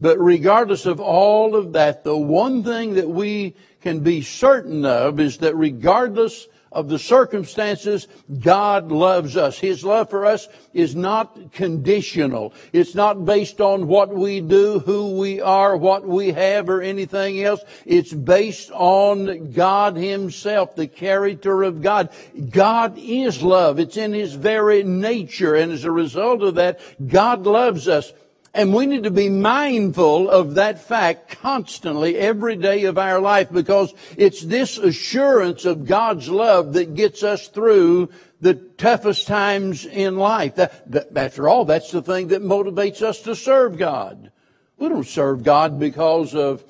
But 0.00 0.18
regardless 0.18 0.84
of 0.86 0.98
all 0.98 1.54
of 1.54 1.74
that, 1.74 2.02
the 2.02 2.16
one 2.16 2.64
thing 2.64 2.94
that 2.94 3.08
we 3.08 3.54
can 3.82 4.00
be 4.00 4.22
certain 4.22 4.84
of 4.84 5.20
is 5.20 5.38
that 5.38 5.54
regardless 5.54 6.48
of 6.72 6.88
the 6.88 6.98
circumstances, 6.98 8.06
God 8.40 8.92
loves 8.92 9.36
us. 9.36 9.58
His 9.58 9.84
love 9.84 10.08
for 10.08 10.24
us 10.24 10.48
is 10.72 10.94
not 10.94 11.52
conditional. 11.52 12.54
It's 12.72 12.94
not 12.94 13.24
based 13.24 13.60
on 13.60 13.88
what 13.88 14.14
we 14.14 14.40
do, 14.40 14.78
who 14.78 15.18
we 15.18 15.40
are, 15.40 15.76
what 15.76 16.06
we 16.06 16.30
have, 16.32 16.68
or 16.68 16.80
anything 16.80 17.42
else. 17.42 17.60
It's 17.86 18.12
based 18.12 18.70
on 18.72 19.50
God 19.52 19.96
Himself, 19.96 20.76
the 20.76 20.86
character 20.86 21.64
of 21.64 21.82
God. 21.82 22.10
God 22.50 22.96
is 22.96 23.42
love. 23.42 23.80
It's 23.80 23.96
in 23.96 24.12
His 24.12 24.34
very 24.34 24.84
nature. 24.84 25.56
And 25.56 25.72
as 25.72 25.84
a 25.84 25.90
result 25.90 26.42
of 26.42 26.54
that, 26.54 26.80
God 27.04 27.46
loves 27.46 27.88
us. 27.88 28.12
And 28.52 28.74
we 28.74 28.86
need 28.86 29.04
to 29.04 29.12
be 29.12 29.28
mindful 29.28 30.28
of 30.28 30.56
that 30.56 30.82
fact 30.82 31.38
constantly 31.40 32.16
every 32.16 32.56
day 32.56 32.84
of 32.84 32.98
our 32.98 33.20
life 33.20 33.50
because 33.50 33.94
it's 34.16 34.42
this 34.42 34.76
assurance 34.76 35.64
of 35.64 35.86
God's 35.86 36.28
love 36.28 36.72
that 36.72 36.96
gets 36.96 37.22
us 37.22 37.46
through 37.46 38.10
the 38.40 38.54
toughest 38.54 39.28
times 39.28 39.86
in 39.86 40.16
life. 40.16 40.56
That, 40.56 40.90
that, 40.90 41.16
after 41.16 41.48
all, 41.48 41.64
that's 41.64 41.92
the 41.92 42.02
thing 42.02 42.28
that 42.28 42.42
motivates 42.42 43.02
us 43.02 43.20
to 43.22 43.36
serve 43.36 43.78
God. 43.78 44.32
We 44.78 44.88
don't 44.88 45.06
serve 45.06 45.44
God 45.44 45.78
because 45.78 46.34
of, 46.34 46.64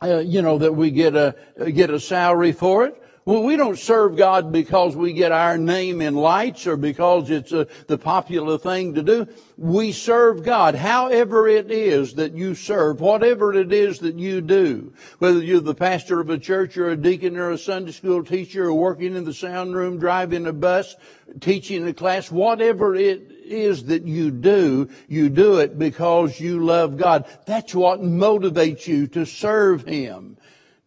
uh, 0.00 0.18
you 0.18 0.42
know, 0.42 0.58
that 0.58 0.74
we 0.74 0.92
get 0.92 1.16
a, 1.16 1.34
get 1.72 1.90
a 1.90 1.98
salary 1.98 2.52
for 2.52 2.84
it. 2.84 3.02
Well, 3.26 3.42
we 3.42 3.56
don't 3.56 3.76
serve 3.76 4.16
God 4.16 4.52
because 4.52 4.94
we 4.94 5.12
get 5.12 5.32
our 5.32 5.58
name 5.58 6.00
in 6.00 6.14
lights 6.14 6.64
or 6.68 6.76
because 6.76 7.28
it's 7.28 7.50
a, 7.50 7.66
the 7.88 7.98
popular 7.98 8.56
thing 8.56 8.94
to 8.94 9.02
do. 9.02 9.26
We 9.58 9.90
serve 9.90 10.44
God 10.44 10.76
however 10.76 11.48
it 11.48 11.72
is 11.72 12.14
that 12.14 12.34
you 12.34 12.54
serve, 12.54 13.00
whatever 13.00 13.52
it 13.52 13.72
is 13.72 13.98
that 13.98 14.16
you 14.16 14.42
do. 14.42 14.92
Whether 15.18 15.42
you're 15.42 15.58
the 15.58 15.74
pastor 15.74 16.20
of 16.20 16.30
a 16.30 16.38
church 16.38 16.76
or 16.76 16.90
a 16.90 16.96
deacon 16.96 17.36
or 17.36 17.50
a 17.50 17.58
Sunday 17.58 17.90
school 17.90 18.22
teacher 18.22 18.66
or 18.66 18.74
working 18.74 19.16
in 19.16 19.24
the 19.24 19.34
sound 19.34 19.74
room, 19.74 19.98
driving 19.98 20.46
a 20.46 20.52
bus, 20.52 20.94
teaching 21.40 21.84
a 21.88 21.92
class, 21.92 22.30
whatever 22.30 22.94
it 22.94 23.32
is 23.44 23.86
that 23.86 24.04
you 24.04 24.30
do, 24.30 24.88
you 25.08 25.30
do 25.30 25.58
it 25.58 25.76
because 25.76 26.38
you 26.38 26.64
love 26.64 26.96
God. 26.96 27.26
That's 27.44 27.74
what 27.74 28.02
motivates 28.02 28.86
you 28.86 29.08
to 29.08 29.26
serve 29.26 29.84
Him. 29.84 30.36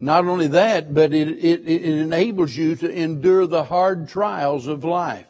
Not 0.02 0.26
only 0.26 0.46
that, 0.48 0.94
but 0.94 1.12
it, 1.12 1.28
it, 1.28 1.68
it 1.68 1.84
enables 1.84 2.56
you 2.56 2.74
to 2.76 2.90
endure 2.90 3.46
the 3.46 3.64
hard 3.64 4.08
trials 4.08 4.66
of 4.66 4.82
life. 4.82 5.26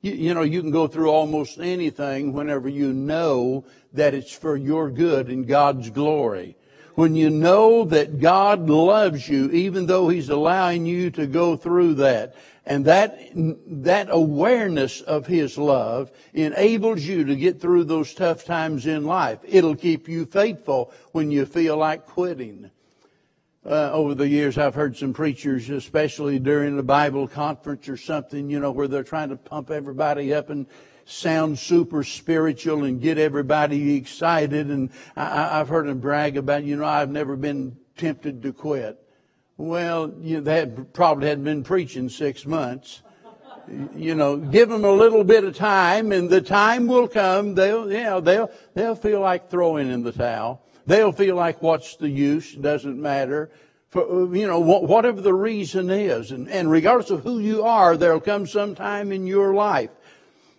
You, 0.00 0.12
you, 0.12 0.34
know, 0.34 0.42
you 0.42 0.60
can 0.60 0.72
go 0.72 0.88
through 0.88 1.10
almost 1.10 1.60
anything 1.60 2.32
whenever 2.32 2.68
you 2.68 2.92
know 2.92 3.64
that 3.92 4.12
it's 4.12 4.32
for 4.32 4.56
your 4.56 4.90
good 4.90 5.28
and 5.28 5.46
God's 5.46 5.90
glory. 5.90 6.56
When 6.96 7.14
you 7.14 7.30
know 7.30 7.84
that 7.84 8.20
God 8.20 8.68
loves 8.68 9.28
you, 9.28 9.50
even 9.52 9.86
though 9.86 10.08
He's 10.08 10.30
allowing 10.30 10.84
you 10.84 11.10
to 11.12 11.26
go 11.26 11.54
through 11.54 11.94
that, 11.94 12.34
and 12.64 12.84
that, 12.86 13.20
that 13.34 14.08
awareness 14.10 15.00
of 15.02 15.26
His 15.26 15.56
love 15.56 16.10
enables 16.34 17.02
you 17.02 17.24
to 17.24 17.36
get 17.36 17.60
through 17.60 17.84
those 17.84 18.14
tough 18.14 18.44
times 18.44 18.86
in 18.86 19.04
life. 19.04 19.38
It'll 19.44 19.76
keep 19.76 20.08
you 20.08 20.26
faithful 20.26 20.90
when 21.12 21.30
you 21.30 21.46
feel 21.46 21.76
like 21.76 22.06
quitting 22.06 22.70
uh, 23.66 23.90
over 23.92 24.14
the 24.14 24.28
years, 24.28 24.58
I've 24.58 24.74
heard 24.74 24.96
some 24.96 25.12
preachers, 25.12 25.68
especially 25.68 26.38
during 26.38 26.78
a 26.78 26.82
Bible 26.82 27.26
conference 27.26 27.88
or 27.88 27.96
something, 27.96 28.48
you 28.48 28.60
know, 28.60 28.70
where 28.70 28.86
they're 28.86 29.02
trying 29.02 29.30
to 29.30 29.36
pump 29.36 29.70
everybody 29.70 30.32
up 30.32 30.50
and 30.50 30.66
sound 31.04 31.58
super 31.58 32.04
spiritual 32.04 32.84
and 32.84 33.00
get 33.00 33.18
everybody 33.18 33.96
excited. 33.96 34.70
And 34.70 34.90
I, 35.16 35.60
I've 35.60 35.68
heard 35.68 35.86
them 35.86 35.98
brag 35.98 36.36
about, 36.36 36.62
you 36.62 36.76
know, 36.76 36.84
I've 36.84 37.10
never 37.10 37.36
been 37.36 37.76
tempted 37.96 38.42
to 38.42 38.52
quit. 38.52 39.00
Well, 39.56 40.14
you 40.20 40.36
know, 40.36 40.42
they 40.42 40.66
probably 40.92 41.28
hadn't 41.28 41.44
been 41.44 41.64
preaching 41.64 42.08
six 42.08 42.46
months. 42.46 43.02
You 43.96 44.14
know, 44.14 44.36
give 44.36 44.68
them 44.68 44.84
a 44.84 44.92
little 44.92 45.24
bit 45.24 45.42
of 45.42 45.56
time, 45.56 46.12
and 46.12 46.30
the 46.30 46.40
time 46.40 46.86
will 46.86 47.08
come. 47.08 47.56
They'll, 47.56 47.90
you 47.90 48.02
know, 48.02 48.20
they'll 48.20 48.50
they'll 48.74 48.94
feel 48.94 49.18
like 49.18 49.50
throwing 49.50 49.90
in 49.90 50.04
the 50.04 50.12
towel. 50.12 50.62
They'll 50.86 51.12
feel 51.12 51.36
like 51.36 51.62
what's 51.62 51.96
the 51.96 52.08
use? 52.08 52.54
Doesn't 52.54 53.00
matter. 53.00 53.50
For, 53.88 54.34
you 54.34 54.46
know, 54.46 54.58
whatever 54.60 55.20
the 55.20 55.34
reason 55.34 55.90
is. 55.90 56.32
And, 56.32 56.48
and 56.48 56.70
regardless 56.70 57.10
of 57.10 57.22
who 57.22 57.38
you 57.38 57.64
are, 57.64 57.96
there'll 57.96 58.20
come 58.20 58.46
some 58.46 58.74
time 58.74 59.12
in 59.12 59.26
your 59.26 59.54
life 59.54 59.90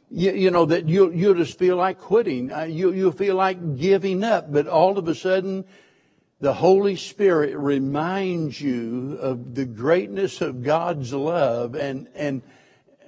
you, 0.10 0.32
you, 0.32 0.52
know, 0.52 0.66
that 0.66 0.88
you, 0.88 1.12
you'll 1.12 1.36
just 1.36 1.60
feel 1.60 1.76
like 1.76 2.00
quitting. 2.00 2.52
Uh, 2.52 2.64
you, 2.64 2.94
you'll 2.94 3.12
feel 3.12 3.36
like 3.36 3.78
giving 3.78 4.24
up. 4.24 4.52
But 4.52 4.68
all 4.68 4.98
of 4.98 5.08
a 5.08 5.16
sudden, 5.16 5.66
the 6.40 6.54
Holy 6.54 6.96
Spirit 6.96 7.58
reminds 7.58 8.60
you 8.62 9.18
of 9.22 9.56
the 9.56 9.66
greatness 9.66 10.42
of 10.42 10.64
God's 10.64 11.14
love. 11.14 11.76
And, 11.76 12.08
and 12.16 12.42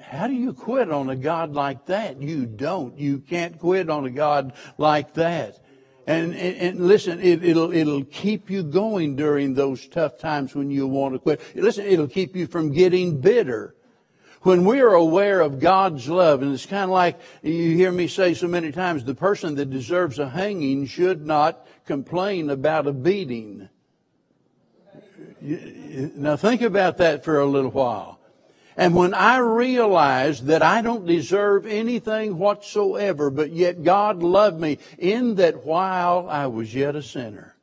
how 0.02 0.28
do 0.28 0.34
you 0.34 0.54
quit 0.54 0.92
on 0.92 1.10
a 1.10 1.16
God 1.16 1.54
like 1.54 1.86
that? 1.86 2.22
You 2.22 2.46
don't. 2.46 2.98
You 2.98 3.20
can't 3.20 3.60
quit 3.60 3.90
on 3.90 4.06
a 4.06 4.12
God 4.12 4.54
like 4.78 5.14
that. 5.14 5.60
And, 6.10 6.34
and, 6.34 6.58
and 6.58 6.88
listen, 6.88 7.20
it, 7.22 7.44
will 7.56 7.72
it'll 7.72 8.04
keep 8.04 8.50
you 8.50 8.63
going 8.63 9.16
during 9.16 9.54
those 9.54 9.88
tough 9.88 10.18
times 10.18 10.56
when 10.56 10.72
you 10.72 10.88
want 10.88 11.13
to 11.13 11.20
quit. 11.20 11.39
Listen, 11.56 11.86
it'll 11.86 12.08
keep 12.08 12.36
you 12.36 12.48
from 12.48 12.72
getting 12.72 13.22
bitter. 13.22 13.75
When 14.42 14.66
we 14.66 14.82
are 14.82 14.96
aware 14.96 15.39
of 15.39 15.60
God's 15.60 16.10
love, 16.10 16.42
and 16.42 16.51
it's 16.51 16.66
kind 16.66 16.86
of 16.86 16.89
like 16.89 17.20
you 17.44 17.75
hear 17.75 17.92
me 17.92 18.08
say 18.08 18.34
so 18.34 18.48
many 18.48 18.72
times, 18.72 19.04
the 19.04 19.13
person 19.13 19.54
that 19.56 19.70
deserves 19.70 20.18
a 20.18 20.28
hanging 20.28 20.88
should 20.88 21.28
not 21.28 21.68
complain 21.86 22.50
about 22.50 22.88
a 22.88 22.92
beating. 22.92 23.70
Now 25.42 26.38
think 26.38 26.63
about 26.63 26.98
that 26.98 27.24
for 27.24 27.39
a 27.39 27.46
little 27.46 27.70
while. 27.70 28.19
And 28.79 28.95
when 28.95 29.13
I 29.13 29.39
realized 29.39 30.45
that 30.45 30.63
I 30.63 30.81
don't 30.81 31.05
deserve 31.05 31.65
anything 31.65 32.38
whatsoever, 32.38 33.29
but 33.29 33.51
yet 33.51 33.83
God 33.83 34.24
loved 34.24 34.57
me 34.57 34.77
in 34.98 35.36
that 35.36 35.65
while 35.65 36.29
I 36.29 36.48
was 36.48 36.74
yet 36.74 36.95
a 36.95 37.03
sinner. 37.03 37.57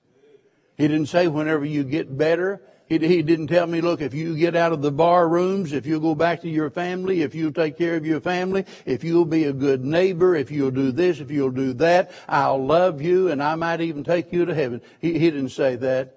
He 0.76 0.86
didn't 0.86 1.06
say 1.06 1.26
whenever 1.26 1.64
you 1.64 1.84
get 1.84 2.18
better. 2.18 2.60
He, 2.90 2.98
didn't 2.98 3.46
tell 3.46 3.66
me, 3.66 3.80
look, 3.80 4.02
if 4.02 4.12
you 4.12 4.36
get 4.36 4.54
out 4.54 4.72
of 4.72 4.82
the 4.82 4.92
bar 4.92 5.26
rooms, 5.26 5.72
if 5.72 5.86
you 5.86 6.00
go 6.00 6.14
back 6.14 6.42
to 6.42 6.50
your 6.50 6.68
family, 6.68 7.22
if 7.22 7.34
you 7.34 7.50
take 7.50 7.78
care 7.78 7.96
of 7.96 8.04
your 8.04 8.20
family, 8.20 8.66
if 8.84 9.02
you'll 9.02 9.24
be 9.24 9.44
a 9.44 9.54
good 9.54 9.86
neighbor, 9.86 10.36
if 10.36 10.50
you'll 10.50 10.70
do 10.70 10.92
this, 10.92 11.20
if 11.20 11.30
you'll 11.30 11.50
do 11.50 11.72
that, 11.72 12.10
I'll 12.28 12.62
love 12.62 13.00
you 13.00 13.30
and 13.30 13.42
I 13.42 13.54
might 13.54 13.80
even 13.80 14.04
take 14.04 14.34
you 14.34 14.44
to 14.44 14.54
heaven. 14.54 14.82
He, 15.00 15.18
he 15.18 15.30
didn't 15.30 15.48
say 15.48 15.76
that. 15.76 16.14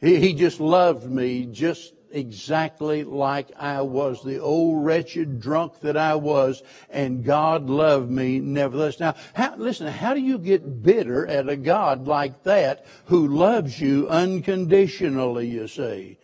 He, 0.00 0.18
he 0.18 0.32
just 0.32 0.60
loved 0.60 1.04
me 1.04 1.44
just 1.44 1.92
exactly 2.10 3.04
like 3.04 3.50
I 3.58 3.82
was, 3.82 4.22
the 4.22 4.38
old 4.38 4.84
wretched 4.84 5.40
drunk 5.40 5.80
that 5.80 5.96
I 5.96 6.14
was, 6.14 6.62
and 6.90 7.24
God 7.24 7.68
loved 7.68 8.10
me 8.10 8.40
nevertheless. 8.40 9.00
Now, 9.00 9.14
how, 9.34 9.56
listen, 9.56 9.86
how 9.88 10.14
do 10.14 10.20
you 10.20 10.38
get 10.38 10.82
bitter 10.82 11.26
at 11.26 11.48
a 11.48 11.56
God 11.56 12.06
like 12.06 12.42
that 12.44 12.86
who 13.06 13.28
loves 13.28 13.80
you 13.80 14.08
unconditionally, 14.08 15.48
you 15.48 15.68
see? 15.68 16.18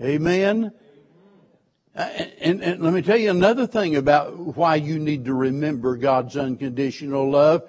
Amen? 0.00 0.72
Uh, 1.96 2.00
and, 2.00 2.32
and, 2.40 2.62
and 2.62 2.82
let 2.82 2.92
me 2.92 3.02
tell 3.02 3.16
you 3.16 3.30
another 3.30 3.66
thing 3.66 3.94
about 3.94 4.56
why 4.56 4.74
you 4.74 4.98
need 4.98 5.24
to 5.26 5.34
remember 5.34 5.96
God's 5.96 6.36
unconditional 6.36 7.30
love. 7.30 7.62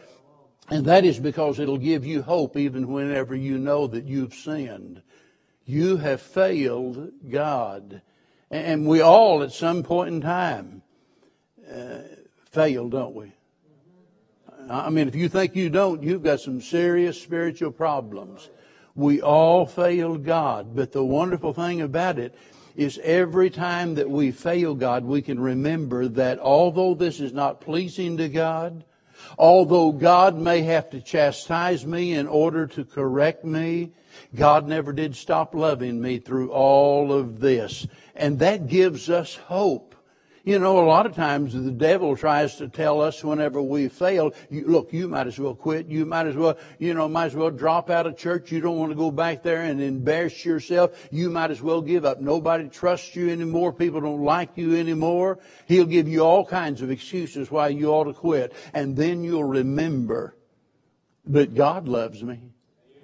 And 0.69 0.85
that 0.85 1.05
is 1.05 1.19
because 1.19 1.59
it'll 1.59 1.77
give 1.77 2.05
you 2.05 2.23
hope 2.23 2.57
even 2.57 2.87
whenever 2.87 3.35
you 3.35 3.59
know 3.59 3.85
that 3.85 4.05
you've 4.05 4.33
sinned. 4.33 5.03
You 5.65 5.97
have 5.97 6.21
failed 6.21 7.11
God. 7.29 8.01
And 8.51 8.85
we 8.85 9.01
all, 9.01 9.41
at 9.41 9.51
some 9.51 9.83
point 9.83 10.13
in 10.15 10.21
time, 10.21 10.83
uh, 11.69 11.99
fail, 12.51 12.87
don't 12.89 13.15
we? 13.15 13.31
I 14.69 14.89
mean, 14.89 15.07
if 15.07 15.15
you 15.15 15.29
think 15.29 15.55
you 15.55 15.69
don't, 15.69 16.03
you've 16.03 16.23
got 16.23 16.39
some 16.39 16.61
serious 16.61 17.21
spiritual 17.21 17.71
problems. 17.71 18.49
We 18.95 19.21
all 19.21 19.65
failed 19.65 20.23
God. 20.23 20.75
But 20.75 20.91
the 20.91 21.03
wonderful 21.03 21.53
thing 21.53 21.81
about 21.81 22.17
it 22.17 22.35
is 22.75 22.99
every 23.03 23.49
time 23.49 23.95
that 23.95 24.09
we 24.09 24.31
fail 24.31 24.75
God, 24.75 25.05
we 25.05 25.21
can 25.21 25.39
remember 25.39 26.07
that 26.09 26.39
although 26.39 26.93
this 26.93 27.19
is 27.19 27.33
not 27.33 27.61
pleasing 27.61 28.17
to 28.17 28.29
God, 28.29 28.83
although 29.37 29.91
God 29.91 30.37
may 30.37 30.61
have 30.61 30.89
to 30.91 31.01
chastise 31.01 31.85
me 31.85 32.13
in 32.13 32.27
order 32.27 32.67
to 32.67 32.83
correct 32.85 33.45
me, 33.45 33.91
God 34.35 34.67
never 34.67 34.93
did 34.93 35.15
stop 35.15 35.55
loving 35.55 36.01
me 36.01 36.19
through 36.19 36.51
all 36.51 37.13
of 37.13 37.39
this. 37.39 37.87
And 38.15 38.39
that 38.39 38.67
gives 38.67 39.09
us 39.09 39.35
hope. 39.35 39.95
You 40.45 40.59
know, 40.59 40.77
a 40.77 40.85
lot 40.85 41.07
of 41.07 41.15
times 41.15 41.53
the 41.53 41.71
devil 41.71 42.15
tries 42.15 42.57
to 42.57 42.67
tell 42.67 43.01
us 43.01 43.23
whenever 43.23 43.59
we 43.59 43.87
fail, 43.87 44.31
you, 44.51 44.67
look, 44.67 44.93
you 44.93 45.07
might 45.07 45.25
as 45.25 45.39
well 45.39 45.55
quit. 45.55 45.87
You 45.87 46.05
might 46.05 46.27
as 46.27 46.35
well, 46.35 46.55
you 46.77 46.93
know, 46.93 47.09
might 47.09 47.25
as 47.25 47.35
well 47.35 47.49
drop 47.49 47.89
out 47.89 48.05
of 48.05 48.15
church. 48.15 48.51
You 48.51 48.61
don't 48.61 48.77
want 48.77 48.91
to 48.91 48.95
go 48.95 49.09
back 49.09 49.41
there 49.41 49.63
and 49.63 49.81
embarrass 49.81 50.45
yourself. 50.45 51.07
You 51.09 51.31
might 51.31 51.49
as 51.49 51.63
well 51.63 51.81
give 51.81 52.05
up. 52.05 52.21
Nobody 52.21 52.69
trusts 52.69 53.15
you 53.15 53.31
anymore. 53.31 53.73
People 53.73 54.01
don't 54.01 54.23
like 54.23 54.51
you 54.55 54.75
anymore. 54.75 55.39
He'll 55.65 55.87
give 55.87 56.07
you 56.07 56.21
all 56.21 56.45
kinds 56.45 56.83
of 56.83 56.91
excuses 56.91 57.49
why 57.49 57.69
you 57.69 57.87
ought 57.87 58.03
to 58.03 58.13
quit. 58.13 58.53
And 58.71 58.95
then 58.95 59.23
you'll 59.23 59.45
remember, 59.45 60.37
but 61.25 61.55
God 61.55 61.87
loves 61.87 62.21
me. 62.21 62.51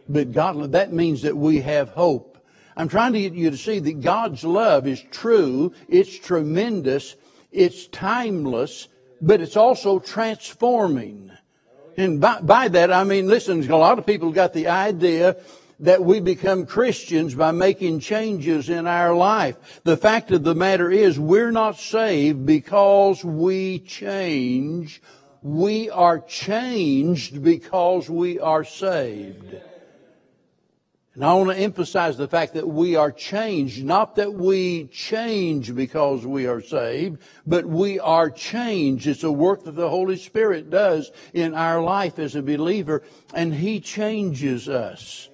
But 0.10 0.32
God, 0.32 0.72
that 0.74 0.94
means 0.94 1.22
that 1.22 1.36
we 1.36 1.62
have 1.62 1.90
hope. 1.90 2.38
I'm 2.76 2.88
trying 2.88 3.14
to 3.14 3.22
get 3.22 3.34
you 3.34 3.52
to 3.52 3.58
see 3.58 3.80
that 3.80 4.02
God's 4.02 4.44
love 4.44 4.88
is 4.88 5.04
true, 5.12 5.74
it's 5.90 6.18
tremendous, 6.18 7.16
it's 7.52 7.88
timeless, 7.88 8.88
but 9.22 9.42
it's 9.42 9.58
also 9.58 10.00
transforming. 10.00 11.32
And 11.98 12.22
by, 12.22 12.42
by, 12.42 12.68
that, 12.70 12.92
I 12.92 13.04
mean, 13.04 13.28
listen, 13.28 13.70
a 13.70 13.78
lot 13.78 14.00
of 14.00 14.06
people 14.06 14.32
got 14.32 14.54
the 14.54 14.68
idea 14.68 15.38
that 15.82 16.04
we 16.04 16.20
become 16.20 16.66
Christians 16.66 17.36
by 17.36 17.52
making 17.52 18.00
changes 18.00 18.70
in 18.70 18.88
our 18.88 19.14
life. 19.14 19.82
The 19.84 19.98
fact 19.98 20.32
of 20.32 20.44
the 20.44 20.56
matter 20.56 20.90
is, 20.90 21.20
we're 21.20 21.52
not 21.52 21.78
saved 21.78 22.46
because 22.46 23.24
we 23.26 23.80
change. 23.80 25.02
We 25.42 25.90
are 25.90 26.20
changed 26.20 27.44
because 27.44 28.10
we 28.10 28.40
are 28.40 28.64
saved. 28.64 29.56
And 31.22 31.30
I 31.30 31.36
want 31.36 31.52
to 31.52 31.64
emphasize 31.64 32.18
the 32.18 32.28
fact 32.28 32.56
that 32.56 32.68
we 32.68 32.96
are 32.96 33.12
changed, 33.12 33.86
not 33.86 34.16
that 34.16 34.34
we 34.34 34.88
change 34.88 35.76
because 35.76 36.26
we 36.26 36.48
are 36.48 36.62
saved, 36.62 37.22
but 37.46 37.64
we 37.64 38.00
are 38.00 38.32
changed. 38.32 39.06
It's 39.06 39.22
a 39.22 39.32
work 39.32 39.66
that 39.66 39.76
the 39.76 39.88
Holy 39.88 40.18
Spirit 40.18 40.72
does 40.72 41.12
in 41.32 41.54
our 41.54 41.80
life 41.80 42.18
as 42.18 42.36
a 42.36 42.42
believer, 42.42 43.04
and 43.36 43.54
He 43.54 43.80
changes 43.80 44.68
us. 44.68 45.30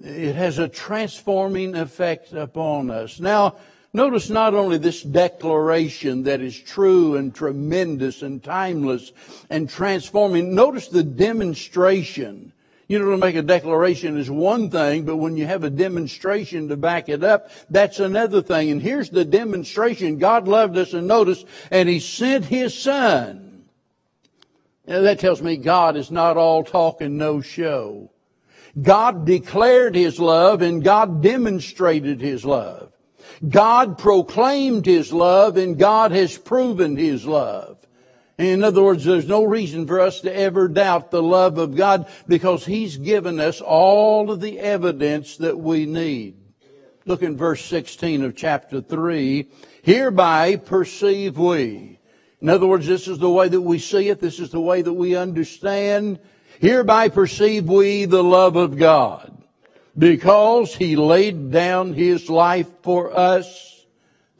It 0.00 0.34
has 0.34 0.58
a 0.58 0.66
transforming 0.66 1.76
effect 1.76 2.32
upon 2.32 2.90
us. 2.90 3.20
Now, 3.20 3.58
notice 3.92 4.28
not 4.28 4.54
only 4.54 4.78
this 4.78 5.04
declaration 5.04 6.24
that 6.24 6.40
is 6.40 6.58
true 6.58 7.14
and 7.14 7.32
tremendous 7.32 8.22
and 8.22 8.42
timeless 8.42 9.12
and 9.50 9.70
transforming, 9.70 10.56
notice 10.56 10.88
the 10.88 11.04
demonstration 11.04 12.52
you 12.90 12.98
know, 12.98 13.12
to 13.12 13.16
make 13.18 13.36
a 13.36 13.42
declaration 13.42 14.18
is 14.18 14.28
one 14.28 14.68
thing, 14.68 15.04
but 15.04 15.14
when 15.14 15.36
you 15.36 15.46
have 15.46 15.62
a 15.62 15.70
demonstration 15.70 16.68
to 16.68 16.76
back 16.76 17.08
it 17.08 17.22
up, 17.22 17.48
that's 17.70 18.00
another 18.00 18.42
thing. 18.42 18.72
And 18.72 18.82
here's 18.82 19.10
the 19.10 19.24
demonstration. 19.24 20.18
God 20.18 20.48
loved 20.48 20.76
us 20.76 20.92
and 20.92 21.06
noticed, 21.06 21.46
and 21.70 21.88
He 21.88 22.00
sent 22.00 22.46
His 22.46 22.76
Son. 22.76 23.62
Now 24.88 25.02
that 25.02 25.20
tells 25.20 25.40
me 25.40 25.56
God 25.56 25.96
is 25.96 26.10
not 26.10 26.36
all 26.36 26.64
talk 26.64 27.00
and 27.00 27.16
no 27.16 27.40
show. 27.40 28.10
God 28.82 29.24
declared 29.24 29.94
His 29.94 30.18
love 30.18 30.60
and 30.60 30.82
God 30.82 31.22
demonstrated 31.22 32.20
His 32.20 32.44
love. 32.44 32.92
God 33.48 33.98
proclaimed 33.98 34.84
His 34.84 35.12
love 35.12 35.56
and 35.58 35.78
God 35.78 36.10
has 36.10 36.36
proven 36.36 36.96
His 36.96 37.24
love. 37.24 37.79
In 38.40 38.64
other 38.64 38.82
words, 38.82 39.04
there's 39.04 39.28
no 39.28 39.44
reason 39.44 39.86
for 39.86 40.00
us 40.00 40.22
to 40.22 40.34
ever 40.34 40.66
doubt 40.66 41.10
the 41.10 41.22
love 41.22 41.58
of 41.58 41.76
God 41.76 42.08
because 42.26 42.64
He's 42.64 42.96
given 42.96 43.38
us 43.38 43.60
all 43.60 44.30
of 44.30 44.40
the 44.40 44.58
evidence 44.58 45.36
that 45.38 45.58
we 45.58 45.84
need. 45.84 46.36
Look 47.04 47.22
in 47.22 47.36
verse 47.36 47.62
16 47.66 48.24
of 48.24 48.34
chapter 48.34 48.80
3. 48.80 49.46
Hereby 49.82 50.56
perceive 50.56 51.36
we. 51.36 51.98
In 52.40 52.48
other 52.48 52.66
words, 52.66 52.86
this 52.86 53.08
is 53.08 53.18
the 53.18 53.30
way 53.30 53.48
that 53.48 53.60
we 53.60 53.78
see 53.78 54.08
it. 54.08 54.20
This 54.20 54.40
is 54.40 54.50
the 54.50 54.60
way 54.60 54.80
that 54.80 54.92
we 54.92 55.16
understand. 55.16 56.18
Hereby 56.60 57.08
perceive 57.10 57.68
we 57.68 58.06
the 58.06 58.24
love 58.24 58.56
of 58.56 58.78
God 58.78 59.36
because 59.98 60.74
He 60.74 60.96
laid 60.96 61.50
down 61.50 61.92
His 61.92 62.30
life 62.30 62.70
for 62.82 63.14
us. 63.14 63.84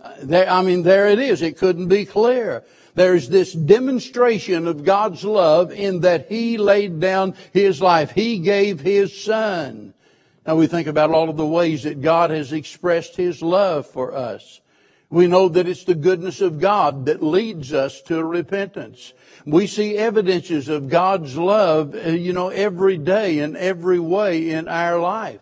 Uh, 0.00 0.46
I 0.48 0.62
mean, 0.62 0.84
there 0.84 1.08
it 1.08 1.18
is. 1.18 1.42
It 1.42 1.58
couldn't 1.58 1.88
be 1.88 2.06
clearer. 2.06 2.64
There's 2.94 3.28
this 3.28 3.52
demonstration 3.52 4.66
of 4.66 4.84
God's 4.84 5.24
love 5.24 5.72
in 5.72 6.00
that 6.00 6.28
He 6.28 6.58
laid 6.58 7.00
down 7.00 7.34
His 7.52 7.80
life. 7.80 8.10
He 8.10 8.38
gave 8.38 8.80
His 8.80 9.22
Son. 9.22 9.94
Now 10.46 10.56
we 10.56 10.66
think 10.66 10.88
about 10.88 11.10
all 11.10 11.30
of 11.30 11.36
the 11.36 11.46
ways 11.46 11.84
that 11.84 12.02
God 12.02 12.30
has 12.30 12.52
expressed 12.52 13.16
His 13.16 13.42
love 13.42 13.86
for 13.86 14.14
us. 14.14 14.60
We 15.10 15.26
know 15.26 15.48
that 15.48 15.66
it's 15.66 15.84
the 15.84 15.96
goodness 15.96 16.40
of 16.40 16.60
God 16.60 17.06
that 17.06 17.22
leads 17.22 17.72
us 17.72 18.00
to 18.02 18.24
repentance. 18.24 19.12
We 19.44 19.66
see 19.66 19.96
evidences 19.96 20.68
of 20.68 20.88
God's 20.88 21.36
love, 21.36 21.94
uh, 21.94 22.10
you 22.10 22.32
know, 22.32 22.48
every 22.48 22.96
day 22.96 23.40
in 23.40 23.56
every 23.56 23.98
way 23.98 24.50
in 24.50 24.68
our 24.68 25.00
life. 25.00 25.40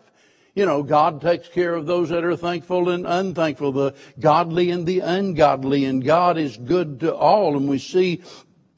You 0.59 0.65
know, 0.65 0.83
God 0.83 1.21
takes 1.21 1.47
care 1.47 1.73
of 1.73 1.85
those 1.85 2.09
that 2.09 2.25
are 2.25 2.35
thankful 2.35 2.89
and 2.89 3.07
unthankful, 3.07 3.71
the 3.71 3.95
godly 4.19 4.71
and 4.71 4.85
the 4.85 4.99
ungodly, 4.99 5.85
and 5.85 6.03
God 6.03 6.37
is 6.37 6.57
good 6.57 6.99
to 6.99 7.15
all. 7.15 7.55
And 7.55 7.69
we 7.69 7.79
see 7.79 8.21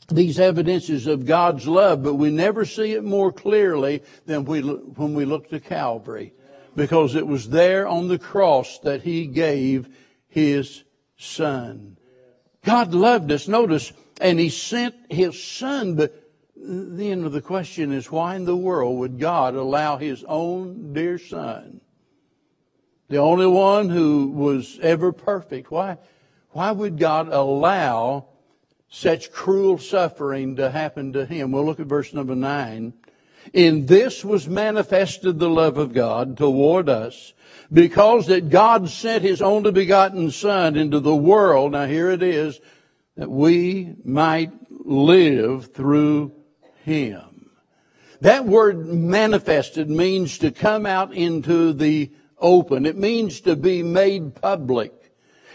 these 0.08 0.39
evidences 0.39 1.08
of 1.08 1.26
God's 1.26 1.67
love, 1.67 2.04
but 2.04 2.13
we 2.13 2.30
never 2.30 2.65
see 2.65 2.91
it 2.91 3.04
more 3.04 3.32
clearly 3.32 4.04
than 4.28 4.46
we, 4.46 4.62
when 4.62 5.15
we 5.15 5.26
look 5.26 5.50
to 5.50 5.60
Calvary. 5.60 6.36
Because 6.76 7.15
it 7.15 7.26
was 7.26 7.50
there 7.50 7.88
on 7.88 8.10
the 8.10 8.20
cross 8.20 8.78
that 8.84 9.02
He 9.02 9.26
gave 9.26 9.89
His 10.28 10.84
Son. 11.17 11.98
God 12.63 12.94
loved 12.94 13.32
us, 13.32 13.48
notice, 13.48 13.91
and 14.22 14.39
He 14.39 14.50
sent 14.50 14.94
His 15.10 15.44
Son, 15.44 15.96
but 15.96 16.21
the 16.63 17.10
end 17.12 17.26
of 17.26 17.32
the 17.32 17.41
question 17.41 17.91
is 17.91 18.12
why 18.12 18.36
in 18.36 18.45
the 18.45 18.56
world 18.56 19.00
would 19.00 19.19
God 19.19 19.56
allow 19.56 19.97
his 19.97 20.24
own 20.28 20.93
dear 20.93 21.17
son, 21.17 21.82
the 23.10 23.17
only 23.17 23.47
one 23.47 23.89
who 23.89 24.28
was 24.28 24.80
ever 24.82 25.12
perfect, 25.12 25.71
why, 25.71 25.97
why 26.52 26.71
would 26.71 26.97
God 26.97 27.30
allow 27.30 28.28
such 28.89 29.32
cruel 29.32 29.78
suffering 29.78 30.58
to 30.58 30.69
happen 30.69 31.13
to 31.13 31.26
him? 31.26 31.52
We'll 31.52 31.65
look 31.65 31.80
at 31.80 31.88
verse 31.88 32.13
number 32.13 32.36
nine. 32.36 32.93
In 33.54 33.88
this 33.88 34.24
was 34.24 34.47
manifested 34.47 35.39
the 35.39 35.50
love 35.50 35.78
of 35.78 35.93
God 35.93 36.38
toward 36.38 36.89
us, 36.89 37.34
because 37.74 38.28
that 38.28 38.50
God 38.50 38.89
sent 38.89 39.24
his 39.24 39.41
only 39.41 39.71
begotten 39.71 40.30
Son 40.30 40.76
into 40.76 41.00
the 41.00 41.15
world, 41.15 41.71
now 41.71 41.86
here 41.86 42.12
it 42.12 42.21
is, 42.21 42.60
that 43.17 43.30
we 43.30 43.95
might 44.06 44.52
live 44.69 45.74
through 45.74 46.34
him. 46.84 47.50
That 48.22 48.46
word 48.46 48.86
manifested 48.86 49.89
means 49.89 50.38
to 50.39 50.52
come 50.52 50.86
out 50.86 51.13
into 51.13 51.74
the 51.74 52.12
open. 52.38 52.86
It 52.86 52.98
means 52.98 53.41
to 53.41 53.56
be 53.56 53.82
made 53.84 54.36
public. 54.36 54.94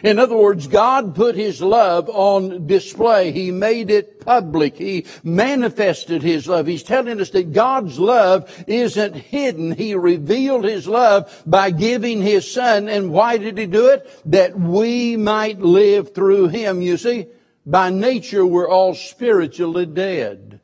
In 0.03 0.19
other 0.19 0.37
words, 0.37 0.67
God 0.67 1.15
put 1.15 1.37
His 1.37 1.62
love 1.62 2.11
on 2.11 2.67
display. 2.67 3.33
He 3.33 3.51
made 3.51 3.91
it 3.91 4.21
public. 4.21 4.77
He 4.77 5.07
manifested 5.25 6.23
His 6.23 6.47
love. 6.47 6.67
He's 6.67 6.83
telling 6.83 7.21
us 7.21 7.31
that 7.31 7.53
God's 7.53 7.99
love 7.99 8.65
isn't 8.67 9.15
hidden. 9.15 9.73
He 9.73 9.95
revealed 9.95 10.65
His 10.65 10.87
love 10.87 11.43
by 11.47 11.71
giving 11.71 12.21
His 12.21 12.51
Son. 12.51 12.89
And 12.89 13.11
why 13.11 13.39
did 13.39 13.57
He 13.57 13.67
do 13.67 13.89
it? 13.91 14.09
That 14.27 14.59
we 14.59 15.17
might 15.17 15.61
live 15.61 16.15
through 16.15 16.49
Him. 16.49 16.83
You 16.83 16.99
see, 16.99 17.27
by 17.65 17.91
nature 17.91 18.45
we're 18.45 18.69
all 18.69 18.95
spiritually 18.95 19.87
dead. 19.87 20.61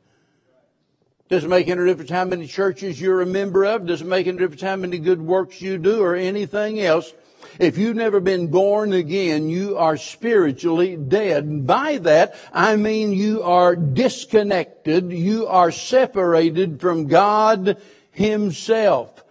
Doesn't 1.33 1.49
make 1.49 1.67
any 1.67 1.83
difference 1.85 2.11
how 2.11 2.25
many 2.25 2.45
churches 2.45 3.01
you're 3.01 3.23
a 3.23 3.25
member 3.25 3.65
of. 3.65 3.87
Doesn't 3.87 4.07
make 4.07 4.27
any 4.27 4.37
difference 4.37 4.61
how 4.61 4.75
many 4.75 4.99
good 4.99 5.19
works 5.19 5.59
you 5.63 5.79
do 5.79 5.99
or 5.99 6.15
anything 6.15 6.79
else. 6.79 7.11
If 7.57 7.75
you've 7.79 7.95
never 7.95 8.19
been 8.19 8.49
born 8.49 8.93
again, 8.93 9.49
you 9.49 9.75
are 9.75 9.97
spiritually 9.97 10.95
dead. 10.95 11.45
And 11.45 11.65
by 11.65 11.97
that, 11.97 12.35
I 12.53 12.75
mean 12.75 13.13
you 13.13 13.41
are 13.41 13.75
disconnected. 13.75 15.11
You 15.11 15.47
are 15.47 15.71
separated 15.71 16.79
from 16.79 17.07
God 17.07 17.81
Himself. 18.11 19.23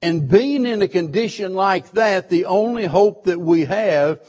And 0.00 0.26
being 0.26 0.64
in 0.64 0.80
a 0.80 0.88
condition 0.88 1.52
like 1.52 1.90
that, 1.90 2.30
the 2.30 2.46
only 2.46 2.86
hope 2.86 3.24
that 3.24 3.38
we 3.38 3.66
have 3.66 4.20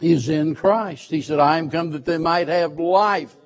is 0.00 0.28
in 0.28 0.56
Christ. 0.56 1.08
He 1.12 1.22
said, 1.22 1.38
I 1.38 1.58
am 1.58 1.70
come 1.70 1.92
that 1.92 2.04
they 2.04 2.18
might 2.18 2.48
have 2.48 2.80
life 2.80 3.36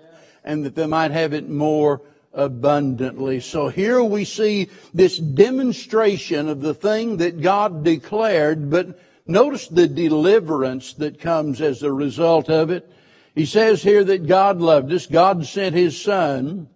and 0.45 0.65
that 0.65 0.75
they 0.75 0.87
might 0.87 1.11
have 1.11 1.35
it 1.35 1.47
more 1.47 2.01
abundantly. 2.33 3.41
So 3.41 3.69
here 3.69 4.03
we 4.03 4.25
see 4.25 4.69
this 4.95 5.19
demonstration 5.19 6.49
of 6.49 6.61
the 6.61 6.75
thing 6.75 7.19
that 7.19 7.41
God 7.41 7.85
declared, 7.85 8.71
but 8.71 8.99
notice 9.27 9.69
the 9.69 9.89
deliverance 9.89 10.93
that 10.95 11.21
comes 11.21 11.61
as 11.61 11.83
a 11.83 11.93
result 11.93 12.49
of 12.49 12.71
it. 12.71 12.91
He 13.35 13.47
says 13.47 13.83
here 13.83 14.05
that 14.05 14.27
God 14.27 14.61
loved 14.61 14.93
us. 14.93 15.07
God 15.07 15.47
sent 15.47 15.75
His 15.75 16.01
Son 16.01 16.69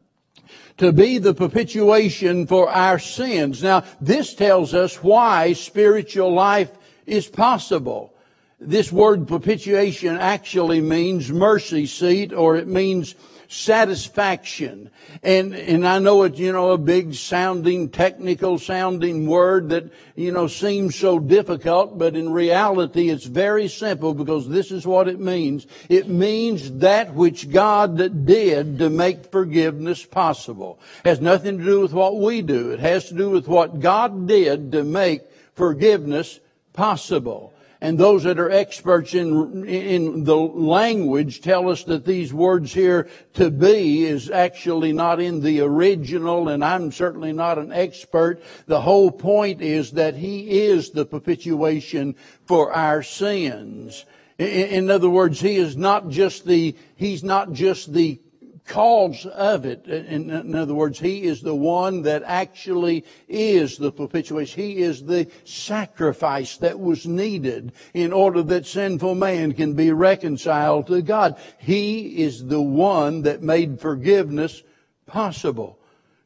to 0.78 0.92
be 0.92 1.18
the 1.18 1.34
propitiation 1.34 2.46
for 2.46 2.68
our 2.68 2.98
sins. 2.98 3.62
Now, 3.62 3.84
this 4.00 4.34
tells 4.34 4.74
us 4.74 5.02
why 5.02 5.52
spiritual 5.52 6.32
life 6.32 6.70
is 7.06 7.26
possible. 7.26 8.14
This 8.60 8.92
word 8.92 9.26
propitiation 9.26 10.16
actually 10.16 10.80
means 10.80 11.32
mercy 11.32 11.86
seat 11.86 12.32
or 12.32 12.56
it 12.56 12.68
means 12.68 13.16
satisfaction. 13.52 14.90
And, 15.22 15.54
and 15.54 15.86
I 15.86 15.98
know 15.98 16.22
it's, 16.22 16.38
you 16.38 16.52
know, 16.52 16.70
a 16.70 16.78
big 16.78 17.14
sounding, 17.14 17.90
technical 17.90 18.58
sounding 18.58 19.26
word 19.26 19.68
that, 19.68 19.92
you 20.16 20.32
know, 20.32 20.46
seems 20.46 20.96
so 20.96 21.18
difficult, 21.18 21.98
but 21.98 22.16
in 22.16 22.32
reality 22.32 23.10
it's 23.10 23.26
very 23.26 23.68
simple 23.68 24.14
because 24.14 24.48
this 24.48 24.70
is 24.70 24.86
what 24.86 25.06
it 25.06 25.20
means. 25.20 25.66
It 25.90 26.08
means 26.08 26.78
that 26.78 27.12
which 27.12 27.50
God 27.50 28.24
did 28.24 28.78
to 28.78 28.88
make 28.88 29.30
forgiveness 29.30 30.04
possible. 30.04 30.80
It 31.04 31.10
has 31.10 31.20
nothing 31.20 31.58
to 31.58 31.64
do 31.64 31.80
with 31.80 31.92
what 31.92 32.18
we 32.18 32.40
do. 32.40 32.70
It 32.70 32.80
has 32.80 33.08
to 33.08 33.14
do 33.14 33.28
with 33.28 33.46
what 33.48 33.80
God 33.80 34.26
did 34.26 34.72
to 34.72 34.82
make 34.82 35.22
forgiveness 35.54 36.40
possible 36.72 37.51
and 37.82 37.98
those 37.98 38.22
that 38.22 38.38
are 38.38 38.48
experts 38.48 39.12
in, 39.12 39.66
in 39.66 40.22
the 40.22 40.36
language 40.36 41.40
tell 41.40 41.68
us 41.68 41.82
that 41.84 42.04
these 42.04 42.32
words 42.32 42.72
here 42.72 43.08
to 43.34 43.50
be 43.50 44.04
is 44.04 44.30
actually 44.30 44.92
not 44.92 45.20
in 45.20 45.40
the 45.40 45.62
original 45.62 46.48
and 46.48 46.64
I'm 46.64 46.92
certainly 46.92 47.32
not 47.32 47.58
an 47.58 47.72
expert. 47.72 48.40
The 48.66 48.80
whole 48.80 49.10
point 49.10 49.62
is 49.62 49.90
that 49.92 50.14
He 50.14 50.60
is 50.60 50.90
the 50.90 51.04
propitiation 51.04 52.14
for 52.46 52.72
our 52.72 53.02
sins. 53.02 54.04
In 54.38 54.88
other 54.88 55.10
words, 55.10 55.40
He 55.40 55.56
is 55.56 55.76
not 55.76 56.08
just 56.08 56.46
the, 56.46 56.76
He's 56.94 57.24
not 57.24 57.52
just 57.52 57.92
the 57.92 58.20
cause 58.66 59.26
of 59.26 59.64
it. 59.66 59.86
In, 59.86 60.30
in, 60.30 60.54
other 60.54 60.74
words, 60.74 60.98
He 60.98 61.24
is 61.24 61.42
the 61.42 61.54
one 61.54 62.02
that 62.02 62.22
actually 62.24 63.04
is 63.28 63.76
the 63.76 63.92
propitiation. 63.92 64.62
He 64.62 64.78
is 64.78 65.04
the 65.04 65.28
sacrifice 65.44 66.56
that 66.58 66.78
was 66.78 67.06
needed 67.06 67.72
in 67.94 68.12
order 68.12 68.42
that 68.44 68.66
sinful 68.66 69.14
man 69.14 69.52
can 69.52 69.74
be 69.74 69.92
reconciled 69.92 70.86
to 70.86 71.02
God. 71.02 71.38
He 71.58 72.22
is 72.22 72.46
the 72.46 72.62
one 72.62 73.22
that 73.22 73.42
made 73.42 73.80
forgiveness 73.80 74.62
possible. 75.06 75.78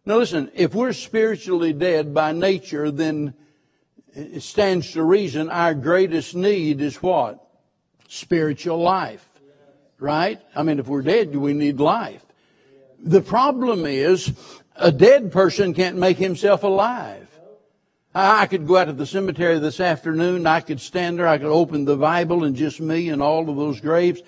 Now 0.05 0.19
listen, 0.19 0.51
if 0.55 0.75
we're 0.75 0.93
spiritually 0.93 1.73
dead 1.73 2.15
by 2.15 2.33
nature, 2.33 2.91
then 2.91 3.35
it 4.15 4.43
stands 4.43 4.93
to 4.93 5.03
reason 5.03 5.51
our 5.51 5.75
greatest 5.75 6.35
need 6.35 6.81
is 6.81 7.03
what? 7.03 7.45
Spiritual 8.09 8.79
life. 8.79 9.27
Right? 9.99 10.41
I 10.55 10.63
mean, 10.63 10.79
if 10.79 10.87
we're 10.87 11.03
dead, 11.03 11.33
do 11.33 11.41
we 11.41 11.55
need 11.55 11.81
life. 11.81 12.26
The 13.01 13.21
problem 13.21 13.87
is 13.87 14.33
a 14.75 14.93
dead 14.93 15.33
person 15.33 15.75
can't 15.75 15.97
make 15.97 16.19
himself 16.19 16.63
alive. 16.63 17.27
I 18.15 18.47
could 18.47 18.67
go 18.67 18.79
out 18.79 18.87
to 18.87 18.95
the 18.95 19.05
cemetery 19.05 19.59
this 19.59 19.79
afternoon. 19.79 20.47
I 20.47 20.61
could 20.61 20.81
stand 20.81 21.19
there. 21.19 21.29
I 21.29 21.37
could 21.37 21.49
open 21.53 21.85
the 21.85 21.99
Bible 21.99 22.45
and 22.45 22.57
just 22.57 22.81
me 22.81 23.11
and 23.11 23.23
all 23.23 23.51
of 23.51 23.57
those 23.57 23.81
graves. 23.81 24.23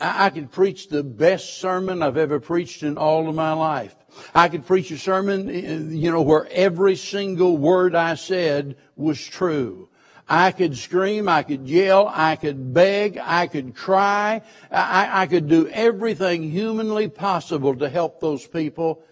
I 0.00 0.30
could 0.30 0.50
preach 0.50 0.88
the 0.88 1.04
best 1.04 1.58
sermon 1.58 2.02
I've 2.02 2.16
ever 2.16 2.40
preached 2.40 2.82
in 2.82 2.98
all 2.98 3.28
of 3.28 3.34
my 3.34 3.52
life. 3.52 3.94
I 4.34 4.48
could 4.48 4.66
preach 4.66 4.90
a 4.90 4.98
sermon, 4.98 5.48
eh, 5.48 5.60
eh, 5.64 5.78
you 5.90 6.10
know, 6.10 6.22
where 6.22 6.48
every 6.50 6.96
single 6.96 7.56
word 7.56 7.94
I 7.94 8.14
said 8.14 8.76
was 8.96 9.24
true. 9.24 9.88
I 10.28 10.52
could 10.52 10.76
scream, 10.76 11.26
I 11.26 11.42
could 11.42 11.66
yell, 11.66 12.10
I 12.12 12.36
could 12.36 12.74
beg, 12.74 13.18
I 13.18 13.46
could 13.46 13.74
cry, 13.74 14.42
I, 14.70 15.22
I, 15.22 15.26
could 15.26 15.48
do 15.48 15.68
everything 15.68 16.50
humanly 16.50 17.08
possible 17.08 17.74
to 17.76 17.88
help 17.88 18.20
those 18.20 18.46
people, 18.46 19.02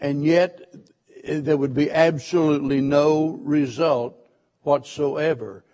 and 0.00 0.24
yet 0.24 0.74
eh, 1.22 1.38
there 1.40 1.56
would 1.56 1.74
be 1.74 1.92
absolutely 1.92 2.80
no 2.80 3.38
result 3.42 4.18
whatsoever 4.62 5.64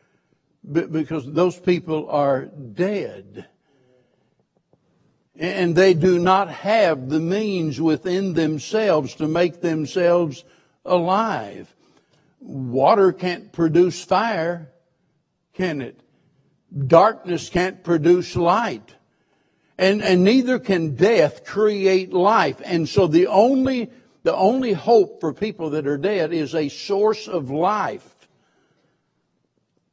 because 0.71 1.33
those 1.33 1.59
people 1.59 2.11
are 2.11 2.45
dead. 2.45 3.47
And 5.35 5.75
they 5.75 5.95
do 5.95 6.19
not 6.19 6.51
have 6.51 7.09
the 7.09 7.21
means 7.21 7.81
within 7.81 8.35
themselves 8.35 9.15
to 9.15 9.27
make 9.27 9.63
themselves 9.63 10.45
alive. 10.85 11.75
Water 12.41 13.13
can't 13.13 13.51
produce 13.51 14.05
fire 14.05 14.71
can 15.61 15.83
it? 15.83 16.01
Darkness 16.87 17.51
can't 17.51 17.85
produce 17.85 18.35
light. 18.35 18.95
And, 19.77 20.03
and 20.03 20.25
neither 20.25 20.59
can 20.59 20.95
death 20.95 21.45
create 21.45 22.15
life. 22.15 22.63
And 22.65 22.89
so 22.89 23.07
the 23.07 23.27
only, 23.27 23.91
the 24.23 24.35
only 24.35 24.73
hope 24.73 25.21
for 25.21 25.35
people 25.35 25.71
that 25.71 25.87
are 25.87 25.99
dead 25.99 26.33
is 26.33 26.55
a 26.55 26.71
source 26.71 27.29
of 27.29 27.51
life. 27.51 28.29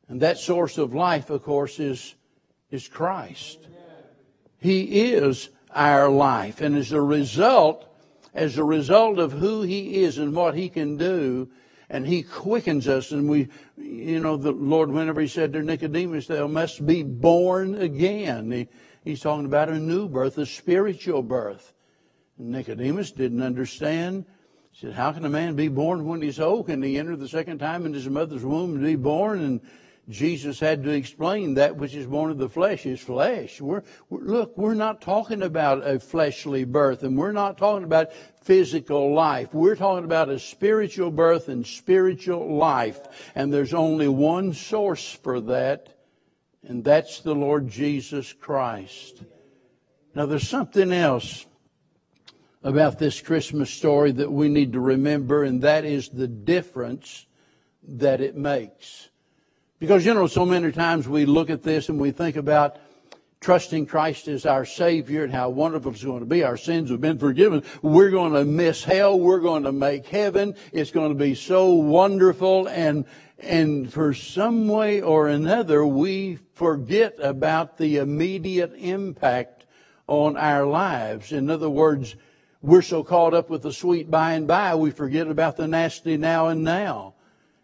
And 0.08 0.22
that 0.22 0.38
source 0.38 0.78
of 0.78 0.94
life, 0.94 1.30
of 1.30 1.44
course, 1.44 1.82
is, 1.82 2.16
is 2.72 2.88
Christ. 2.88 3.60
He 4.60 5.12
is 5.12 5.50
our 5.74 6.10
life. 6.10 6.62
And 6.62 6.78
as 6.78 6.94
a 6.94 7.02
result, 7.02 7.86
as 8.34 8.58
a 8.58 8.64
result 8.64 9.20
of 9.20 9.34
who 9.34 9.64
He 9.64 10.04
is 10.04 10.18
and 10.18 10.34
what 10.34 10.56
He 10.56 10.70
can 10.70 10.96
do, 10.96 11.50
and 11.90 12.06
he 12.06 12.24
quickens 12.24 12.88
us 12.88 13.12
and 13.12 13.30
we 13.30 13.48
you 13.78 14.20
know 14.20 14.38
the 14.38 14.52
lord 14.52 14.92
whenever 14.92 15.22
he 15.22 15.28
said 15.28 15.54
to 15.54 15.62
nicodemus 15.62 16.28
thou 16.28 16.48
must 16.48 16.86
be 16.86 17.04
born 17.04 17.76
again 17.76 18.52
he, 18.52 18.68
he's 19.04 19.22
talking 19.22 19.46
about 19.46 19.70
a 19.70 19.80
new 19.80 20.08
birth 20.08 20.38
a 20.38 20.46
spiritual 20.46 21.24
birth. 21.24 21.74
And 22.38 22.50
nicodemus 22.50 23.12
didn't 23.12 23.42
understand. 23.42 24.26
He 24.72 24.86
said 24.86 24.94
how 24.94 25.12
can 25.12 25.26
a 25.26 25.30
man 25.30 25.56
be 25.56 25.70
born 25.70 26.06
when 26.06 26.22
he's 26.22 26.40
old? 26.40 26.68
Can 26.68 26.84
he 26.84 26.98
enter 26.98 27.16
the 27.16 27.28
second 27.28 27.60
time 27.60 27.86
in 27.86 27.94
his 27.94 28.08
mother's 28.08 28.44
womb 28.44 28.76
and 28.76 28.84
be 28.84 28.96
born? 28.96 29.40
And 29.44 29.62
Jesus 30.10 30.60
had 30.60 30.84
to 30.84 30.92
explain 30.92 31.56
that 31.56 31.76
which 31.76 31.94
is 31.94 32.08
born 32.08 32.32
of 32.32 32.38
the 32.38 32.48
flesh 32.48 32.86
is 32.86 33.02
flesh. 33.02 33.60
We're, 33.60 33.84
we're, 34.10 34.22
look, 34.22 34.58
we're 34.58 34.74
not 34.74 35.02
talking 35.02 35.42
about 35.42 35.86
a 35.86 36.00
fleshly 36.00 36.64
birth 36.64 37.04
and 37.04 37.18
we're 37.18 37.34
not 37.34 37.58
talking 37.58 37.84
about 37.84 38.14
physical 38.42 39.14
life. 39.14 39.54
We're 39.54 39.76
talking 39.76 40.06
about 40.06 40.30
a 40.30 40.40
spiritual 40.40 41.12
birth 41.12 41.50
and 41.50 41.68
spiritual 41.68 42.56
life. 42.56 43.32
And 43.36 43.54
there's 43.54 43.74
only 43.74 44.08
one 44.08 44.54
source 44.54 45.12
for 45.12 45.42
that, 45.42 45.90
and 46.64 46.86
that's 46.86 47.20
the 47.20 47.36
Lord 47.36 47.68
Jesus 47.68 48.32
Christ. 48.32 49.24
Now 50.16 50.26
there's 50.26 50.48
something 50.48 50.94
else 50.94 51.46
about 52.64 52.98
this 52.98 53.20
Christmas 53.20 53.70
story 53.70 54.14
that 54.14 54.32
we 54.32 54.48
need 54.48 54.72
to 54.74 54.80
remember, 54.80 55.44
and 55.44 55.62
that 55.64 55.84
is 55.84 56.08
the 56.08 56.28
difference 56.28 57.26
that 57.84 58.22
it 58.22 58.38
makes. 58.38 59.10
Because, 59.80 60.06
you 60.06 60.14
know, 60.16 60.26
so 60.26 60.44
many 60.44 60.72
times 60.72 61.08
we 61.08 61.26
look 61.26 61.52
at 61.52 61.62
this 61.62 61.90
and 61.90 62.00
we 62.00 62.10
think 62.10 62.36
about 62.36 62.78
trusting 63.40 63.86
Christ 63.86 64.28
as 64.28 64.48
our 64.48 64.66
Savior 64.66 65.24
and 65.24 65.32
how 65.32 65.50
wonderful 65.50 65.92
it's 65.92 66.04
going 66.04 66.22
to 66.22 66.26
be. 66.26 66.44
Our 66.44 66.58
sins 66.58 66.90
have 66.90 67.00
been 67.00 67.20
forgiven. 67.20 67.62
We're 67.84 68.10
going 68.10 68.34
to 68.34 68.44
miss 68.44 68.84
hell. 68.84 69.20
We're 69.20 69.40
going 69.40 69.64
to 69.64 69.72
make 69.72 70.08
heaven. 70.08 70.56
It's 70.74 70.90
going 70.90 71.10
to 71.10 71.24
be 71.24 71.36
so 71.36 71.74
wonderful. 71.74 72.68
And, 72.68 73.06
and 73.38 73.94
for 73.94 74.16
some 74.16 74.68
way 74.68 75.02
or 75.02 75.28
another, 75.28 75.86
we 75.86 76.40
forget 76.54 77.16
about 77.20 77.78
the 77.78 77.98
immediate 77.98 78.74
impact 78.76 79.68
on 80.08 80.38
our 80.38 80.66
lives. 80.66 81.32
In 81.32 81.52
other 81.52 81.70
words, 81.70 82.16
we're 82.64 82.82
so 82.82 83.04
caught 83.04 83.36
up 83.36 83.52
with 83.52 83.62
the 83.62 83.72
sweet 83.72 84.10
by 84.10 84.34
and 84.34 84.48
by, 84.48 84.74
we 84.74 84.90
forget 84.90 85.28
about 85.28 85.56
the 85.56 85.68
nasty 85.68 86.18
now 86.18 86.48
and 86.48 86.64
now 86.64 87.14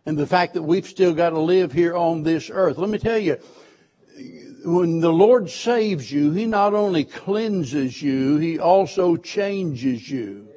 and 0.05 0.17
the 0.17 0.27
fact 0.27 0.53
that 0.53 0.63
we've 0.63 0.87
still 0.87 1.13
got 1.13 1.31
to 1.31 1.39
live 1.39 1.71
here 1.71 1.95
on 1.95 2.23
this 2.23 2.49
earth. 2.51 2.77
Let 2.77 2.89
me 2.89 2.97
tell 2.97 3.17
you, 3.17 3.37
when 4.65 4.99
the 4.99 5.11
Lord 5.11 5.49
saves 5.49 6.11
you, 6.11 6.31
He 6.31 6.45
not 6.45 6.73
only 6.73 7.03
cleanses 7.03 8.01
you, 8.01 8.37
He 8.37 8.59
also 8.59 9.15
changes 9.15 10.09
you. 10.09 10.47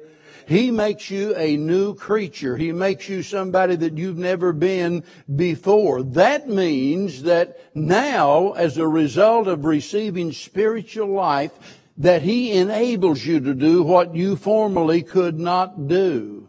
He 0.47 0.71
makes 0.71 1.11
you 1.11 1.35
a 1.35 1.57
new 1.57 1.93
creature. 1.93 2.55
He 2.55 2.71
makes 2.71 3.09
you 3.09 3.21
somebody 3.21 3.75
that 3.75 3.97
you've 3.97 4.17
never 4.17 4.53
been 4.53 5.03
before. 5.35 6.03
That 6.03 6.47
means 6.47 7.23
that 7.23 7.59
now, 7.75 8.53
as 8.53 8.77
a 8.77 8.87
result 8.87 9.47
of 9.47 9.65
receiving 9.65 10.31
spiritual 10.31 11.09
life, 11.09 11.51
that 11.97 12.21
He 12.21 12.53
enables 12.53 13.25
you 13.25 13.41
to 13.41 13.53
do 13.53 13.83
what 13.83 14.15
you 14.15 14.37
formerly 14.37 15.03
could 15.03 15.37
not 15.37 15.89
do. 15.89 16.46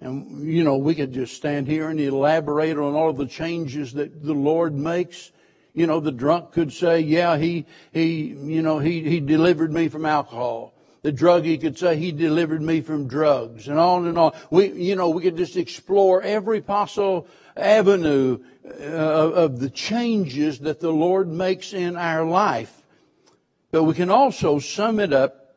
And, 0.00 0.46
you 0.46 0.64
know, 0.64 0.76
we 0.76 0.94
could 0.94 1.12
just 1.12 1.36
stand 1.36 1.68
here 1.68 1.88
and 1.90 2.00
elaborate 2.00 2.78
on 2.78 2.94
all 2.94 3.12
the 3.12 3.26
changes 3.26 3.92
that 3.94 4.24
the 4.24 4.34
Lord 4.34 4.74
makes. 4.74 5.30
You 5.74 5.86
know, 5.86 6.00
the 6.00 6.12
drunk 6.12 6.52
could 6.52 6.72
say, 6.72 7.00
yeah, 7.00 7.36
he, 7.36 7.66
he, 7.92 8.28
you 8.28 8.62
know, 8.62 8.78
he, 8.78 9.02
he 9.02 9.20
delivered 9.20 9.72
me 9.72 9.88
from 9.88 10.06
alcohol. 10.06 10.74
The 11.02 11.12
druggie 11.12 11.60
could 11.60 11.78
say, 11.78 11.96
he 11.96 12.12
delivered 12.12 12.60
me 12.60 12.80
from 12.80 13.08
drugs 13.08 13.68
and 13.68 13.78
on 13.78 14.06
and 14.06 14.18
on. 14.18 14.32
We, 14.50 14.72
you 14.72 14.96
know, 14.96 15.10
we 15.10 15.22
could 15.22 15.36
just 15.36 15.56
explore 15.56 16.22
every 16.22 16.60
possible 16.60 17.26
avenue 17.56 18.38
uh, 18.66 18.84
of 18.84 19.60
the 19.60 19.70
changes 19.70 20.60
that 20.60 20.80
the 20.80 20.92
Lord 20.92 21.28
makes 21.28 21.72
in 21.72 21.96
our 21.96 22.24
life. 22.24 22.82
But 23.70 23.84
we 23.84 23.94
can 23.94 24.10
also 24.10 24.58
sum 24.58 24.98
it 24.98 25.12
up 25.12 25.54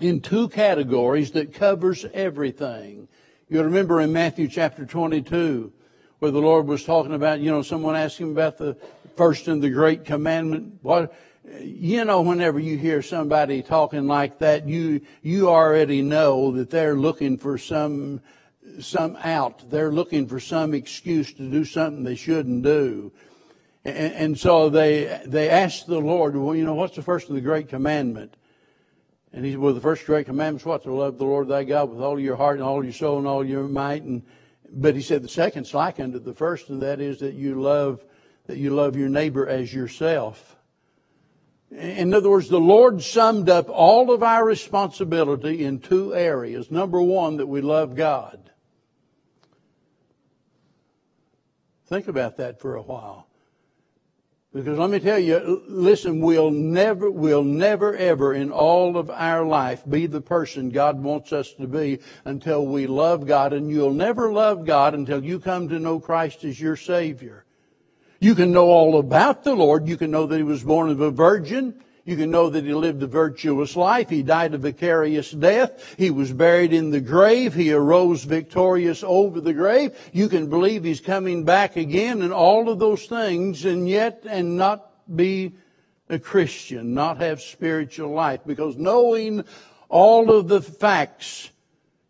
in 0.00 0.20
two 0.20 0.48
categories 0.48 1.32
that 1.32 1.54
covers 1.54 2.04
everything. 2.12 3.08
You 3.54 3.62
remember 3.62 4.00
in 4.00 4.12
Matthew 4.12 4.48
chapter 4.48 4.84
22, 4.84 5.72
where 6.18 6.32
the 6.32 6.40
Lord 6.40 6.66
was 6.66 6.82
talking 6.82 7.14
about, 7.14 7.38
you 7.38 7.52
know, 7.52 7.62
someone 7.62 7.94
asked 7.94 8.18
him 8.18 8.32
about 8.32 8.58
the 8.58 8.76
first 9.14 9.46
and 9.46 9.62
the 9.62 9.70
great 9.70 10.04
commandment. 10.04 10.80
What, 10.82 11.14
you 11.60 12.04
know, 12.04 12.22
whenever 12.22 12.58
you 12.58 12.76
hear 12.76 13.00
somebody 13.00 13.62
talking 13.62 14.08
like 14.08 14.40
that, 14.40 14.66
you, 14.66 15.02
you 15.22 15.50
already 15.50 16.02
know 16.02 16.50
that 16.50 16.68
they're 16.68 16.96
looking 16.96 17.38
for 17.38 17.56
some, 17.56 18.22
some 18.80 19.16
out. 19.22 19.70
They're 19.70 19.92
looking 19.92 20.26
for 20.26 20.40
some 20.40 20.74
excuse 20.74 21.32
to 21.34 21.48
do 21.48 21.64
something 21.64 22.02
they 22.02 22.16
shouldn't 22.16 22.64
do. 22.64 23.12
And, 23.84 24.14
and 24.14 24.36
so 24.36 24.68
they, 24.68 25.22
they 25.26 25.48
asked 25.48 25.86
the 25.86 26.00
Lord, 26.00 26.34
well, 26.34 26.56
you 26.56 26.64
know, 26.64 26.74
what's 26.74 26.96
the 26.96 27.02
first 27.02 27.28
of 27.28 27.36
the 27.36 27.40
great 27.40 27.68
commandment? 27.68 28.34
And 29.34 29.44
he 29.44 29.50
said, 29.50 29.60
well, 29.60 29.74
the 29.74 29.80
first 29.80 30.06
great 30.06 30.26
commandment 30.26 30.62
is 30.62 30.66
what? 30.66 30.84
To 30.84 30.92
love 30.92 31.18
the 31.18 31.24
Lord 31.24 31.48
thy 31.48 31.64
God 31.64 31.90
with 31.90 32.00
all 32.00 32.20
your 32.20 32.36
heart 32.36 32.56
and 32.56 32.64
all 32.64 32.84
your 32.84 32.92
soul 32.92 33.18
and 33.18 33.26
all 33.26 33.44
your 33.44 33.64
might. 33.64 34.04
And, 34.04 34.22
but 34.70 34.94
he 34.94 35.02
said 35.02 35.22
the 35.22 35.28
second's 35.28 35.74
like 35.74 35.98
unto 35.98 36.20
the 36.20 36.32
first, 36.32 36.68
and 36.68 36.80
that 36.82 37.00
is 37.00 37.18
that 37.18 37.34
you 37.34 37.60
love, 37.60 38.04
that 38.46 38.58
you 38.58 38.70
love 38.70 38.94
your 38.94 39.08
neighbor 39.08 39.48
as 39.48 39.74
yourself. 39.74 40.56
In 41.72 42.14
other 42.14 42.30
words, 42.30 42.48
the 42.48 42.60
Lord 42.60 43.02
summed 43.02 43.50
up 43.50 43.68
all 43.68 44.12
of 44.12 44.22
our 44.22 44.44
responsibility 44.44 45.64
in 45.64 45.80
two 45.80 46.14
areas. 46.14 46.70
Number 46.70 47.02
one, 47.02 47.38
that 47.38 47.48
we 47.48 47.60
love 47.60 47.96
God. 47.96 48.52
Think 51.86 52.06
about 52.06 52.36
that 52.36 52.60
for 52.60 52.76
a 52.76 52.82
while. 52.82 53.26
Because 54.54 54.78
let 54.78 54.88
me 54.88 55.00
tell 55.00 55.18
you, 55.18 55.64
listen, 55.66 56.20
we'll 56.20 56.52
never, 56.52 57.10
we'll 57.10 57.42
never 57.42 57.96
ever 57.96 58.32
in 58.34 58.52
all 58.52 58.96
of 58.96 59.10
our 59.10 59.44
life 59.44 59.82
be 59.88 60.06
the 60.06 60.20
person 60.20 60.70
God 60.70 61.02
wants 61.02 61.32
us 61.32 61.52
to 61.54 61.66
be 61.66 61.98
until 62.24 62.64
we 62.64 62.86
love 62.86 63.26
God. 63.26 63.52
And 63.52 63.68
you'll 63.68 63.92
never 63.92 64.32
love 64.32 64.64
God 64.64 64.94
until 64.94 65.24
you 65.24 65.40
come 65.40 65.68
to 65.70 65.80
know 65.80 65.98
Christ 65.98 66.44
as 66.44 66.60
your 66.60 66.76
Savior. 66.76 67.44
You 68.20 68.36
can 68.36 68.52
know 68.52 68.66
all 68.66 69.00
about 69.00 69.42
the 69.42 69.56
Lord. 69.56 69.88
You 69.88 69.96
can 69.96 70.12
know 70.12 70.24
that 70.26 70.36
He 70.36 70.44
was 70.44 70.62
born 70.62 70.88
of 70.88 71.00
a 71.00 71.10
virgin. 71.10 71.74
You 72.04 72.16
can 72.16 72.30
know 72.30 72.50
that 72.50 72.64
he 72.64 72.74
lived 72.74 73.02
a 73.02 73.06
virtuous 73.06 73.76
life. 73.76 74.10
He 74.10 74.22
died 74.22 74.52
a 74.52 74.58
vicarious 74.58 75.30
death. 75.30 75.94
He 75.96 76.10
was 76.10 76.32
buried 76.32 76.72
in 76.72 76.90
the 76.90 77.00
grave. 77.00 77.54
He 77.54 77.72
arose 77.72 78.24
victorious 78.24 79.02
over 79.02 79.40
the 79.40 79.54
grave. 79.54 79.96
You 80.12 80.28
can 80.28 80.50
believe 80.50 80.84
he's 80.84 81.00
coming 81.00 81.44
back 81.44 81.76
again 81.76 82.20
and 82.20 82.32
all 82.32 82.68
of 82.68 82.78
those 82.78 83.06
things 83.06 83.64
and 83.64 83.88
yet 83.88 84.24
and 84.28 84.56
not 84.58 84.90
be 85.16 85.54
a 86.10 86.18
Christian, 86.18 86.92
not 86.92 87.18
have 87.18 87.40
spiritual 87.40 88.10
life 88.10 88.40
because 88.44 88.76
knowing 88.76 89.44
all 89.88 90.30
of 90.30 90.48
the 90.48 90.60
facts 90.60 91.50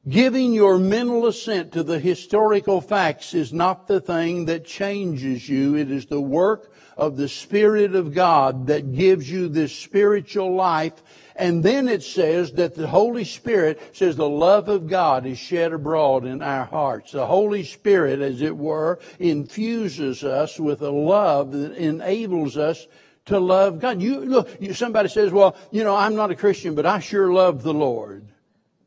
Giving 0.06 0.52
your 0.52 0.78
mental 0.78 1.26
assent 1.26 1.72
to 1.72 1.82
the 1.82 1.98
historical 1.98 2.82
facts 2.82 3.32
is 3.32 3.54
not 3.54 3.86
the 3.86 4.02
thing 4.02 4.44
that 4.44 4.66
changes 4.66 5.48
you. 5.48 5.76
It 5.76 5.90
is 5.90 6.04
the 6.04 6.20
work 6.20 6.73
of 6.96 7.16
the 7.16 7.28
Spirit 7.28 7.94
of 7.94 8.14
God 8.14 8.68
that 8.68 8.94
gives 8.94 9.30
you 9.30 9.48
this 9.48 9.74
spiritual 9.74 10.54
life. 10.54 11.02
And 11.36 11.62
then 11.62 11.88
it 11.88 12.02
says 12.02 12.52
that 12.52 12.74
the 12.74 12.86
Holy 12.86 13.24
Spirit 13.24 13.80
says 13.92 14.16
the 14.16 14.28
love 14.28 14.68
of 14.68 14.88
God 14.88 15.26
is 15.26 15.38
shed 15.38 15.72
abroad 15.72 16.24
in 16.24 16.42
our 16.42 16.64
hearts. 16.64 17.12
The 17.12 17.26
Holy 17.26 17.64
Spirit, 17.64 18.20
as 18.20 18.40
it 18.40 18.56
were, 18.56 19.00
infuses 19.18 20.22
us 20.22 20.60
with 20.60 20.82
a 20.82 20.90
love 20.90 21.52
that 21.52 21.72
enables 21.72 22.56
us 22.56 22.86
to 23.26 23.40
love 23.40 23.80
God. 23.80 24.00
You 24.00 24.20
look, 24.20 24.60
you, 24.60 24.74
somebody 24.74 25.08
says, 25.08 25.32
well, 25.32 25.56
you 25.70 25.82
know, 25.82 25.96
I'm 25.96 26.14
not 26.14 26.30
a 26.30 26.36
Christian, 26.36 26.74
but 26.74 26.86
I 26.86 27.00
sure 27.00 27.32
love 27.32 27.62
the 27.62 27.74
Lord. 27.74 28.28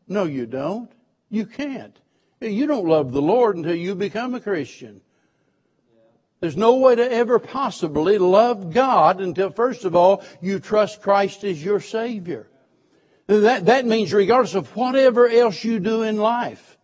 No, 0.08 0.24
you 0.24 0.46
don't. 0.46 0.92
You 1.30 1.46
can't. 1.46 1.98
You 2.40 2.68
don't 2.68 2.88
love 2.88 3.12
the 3.12 3.22
Lord 3.22 3.58
until 3.58 3.76
you 3.76 3.96
become 3.96 4.36
a 4.36 4.40
Christian. 4.40 5.02
There's 6.40 6.58
no 6.58 6.76
way 6.76 6.96
to 6.96 7.12
ever 7.12 7.40
possibly 7.40 8.18
love 8.18 8.72
God 8.72 9.22
until, 9.22 9.50
first 9.50 9.86
of 9.86 9.96
all, 9.96 10.24
you 10.42 10.60
trust 10.60 11.02
Christ 11.02 11.44
as 11.44 11.64
your 11.64 11.80
Savior. 11.80 12.48
That, 13.26 13.66
that 13.66 13.86
means 13.86 14.14
regardless 14.14 14.56
of 14.56 14.76
whatever 14.76 15.28
else 15.28 15.64
you 15.64 15.80
do 15.80 16.04
in 16.04 16.18
life, 16.18 16.78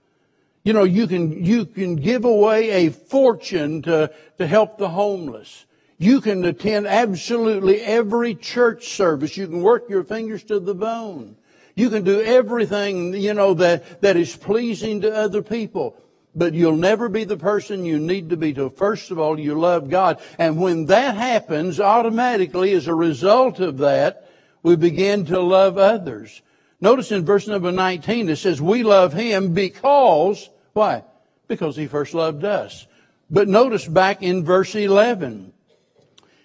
you 0.63 0.73
know, 0.73 0.83
you 0.83 1.07
can, 1.07 1.43
you 1.43 1.65
can 1.65 1.95
give 1.95 2.25
away 2.25 2.85
a 2.85 2.89
fortune 2.89 3.81
to, 3.83 4.11
to 4.37 4.47
help 4.47 4.77
the 4.77 4.89
homeless. 4.89 5.65
You 5.97 6.19
can 6.19 6.43
attend 6.45 6.87
absolutely 6.87 7.81
every 7.81 8.35
church 8.35 8.89
service. 8.89 9.37
You 9.37 9.47
can 9.47 9.61
work 9.61 9.89
your 9.89 10.03
fingers 10.03 10.43
to 10.45 10.59
the 10.59 10.73
bone. 10.73 11.35
You 11.75 11.89
can 11.89 12.03
do 12.03 12.21
everything, 12.21 13.13
you 13.13 13.33
know, 13.33 13.53
that, 13.55 14.01
that 14.01 14.17
is 14.17 14.35
pleasing 14.35 15.01
to 15.01 15.13
other 15.13 15.41
people. 15.41 15.97
But 16.35 16.53
you'll 16.53 16.75
never 16.75 17.09
be 17.09 17.25
the 17.25 17.37
person 17.37 17.85
you 17.85 17.99
need 17.99 18.31
to 18.31 18.37
be 18.37 18.53
to. 18.53 18.69
First 18.71 19.11
of 19.11 19.19
all, 19.19 19.39
you 19.39 19.53
love 19.53 19.89
God. 19.89 20.19
And 20.39 20.59
when 20.59 20.87
that 20.87 21.15
happens, 21.15 21.79
automatically 21.79 22.73
as 22.73 22.87
a 22.87 22.95
result 22.95 23.59
of 23.59 23.77
that, 23.79 24.29
we 24.63 24.75
begin 24.75 25.25
to 25.25 25.39
love 25.39 25.77
others. 25.77 26.41
Notice 26.81 27.11
in 27.11 27.23
verse 27.23 27.47
number 27.47 27.71
19, 27.71 28.29
it 28.29 28.37
says, 28.37 28.61
we 28.61 28.83
love 28.83 29.13
Him 29.13 29.53
because, 29.53 30.49
why? 30.73 31.03
Because 31.47 31.75
He 31.75 31.87
first 31.87 32.13
loved 32.13 32.43
us. 32.43 32.87
But 33.29 33.47
notice 33.47 33.87
back 33.87 34.21
in 34.21 34.43
verse 34.43 34.75
11, 34.75 35.53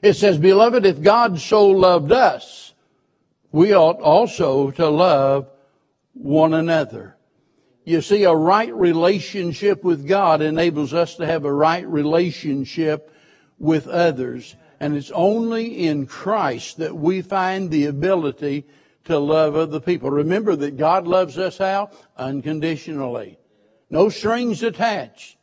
it 0.00 0.14
says, 0.14 0.38
beloved, 0.38 0.86
if 0.86 1.02
God 1.02 1.40
so 1.40 1.66
loved 1.66 2.12
us, 2.12 2.72
we 3.50 3.74
ought 3.74 4.00
also 4.00 4.70
to 4.72 4.88
love 4.88 5.48
one 6.12 6.54
another. 6.54 7.16
You 7.88 8.02
see, 8.02 8.24
a 8.24 8.34
right 8.34 8.74
relationship 8.74 9.82
with 9.82 10.06
God 10.06 10.42
enables 10.42 10.92
us 10.92 11.14
to 11.14 11.24
have 11.24 11.46
a 11.46 11.52
right 11.52 11.88
relationship 11.88 13.10
with 13.58 13.88
others. 13.88 14.54
And 14.78 14.94
it's 14.94 15.10
only 15.10 15.86
in 15.86 16.04
Christ 16.04 16.76
that 16.76 16.94
we 16.94 17.22
find 17.22 17.70
the 17.70 17.86
ability 17.86 18.66
to 19.04 19.18
love 19.18 19.56
other 19.56 19.80
people. 19.80 20.10
Remember 20.10 20.54
that 20.54 20.76
God 20.76 21.06
loves 21.06 21.38
us 21.38 21.56
how? 21.56 21.88
Unconditionally. 22.18 23.38
No 23.88 24.10
strings 24.10 24.62
attached. 24.62 25.38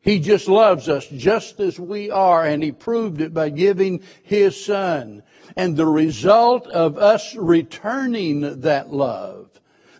He 0.00 0.20
just 0.20 0.46
loves 0.46 0.88
us 0.88 1.08
just 1.08 1.58
as 1.58 1.80
we 1.80 2.08
are, 2.08 2.44
and 2.46 2.62
He 2.62 2.70
proved 2.70 3.20
it 3.20 3.34
by 3.34 3.50
giving 3.50 4.04
His 4.22 4.64
Son. 4.64 5.24
And 5.56 5.76
the 5.76 5.88
result 5.88 6.68
of 6.68 6.98
us 6.98 7.34
returning 7.34 8.60
that 8.60 8.92
love, 8.92 9.49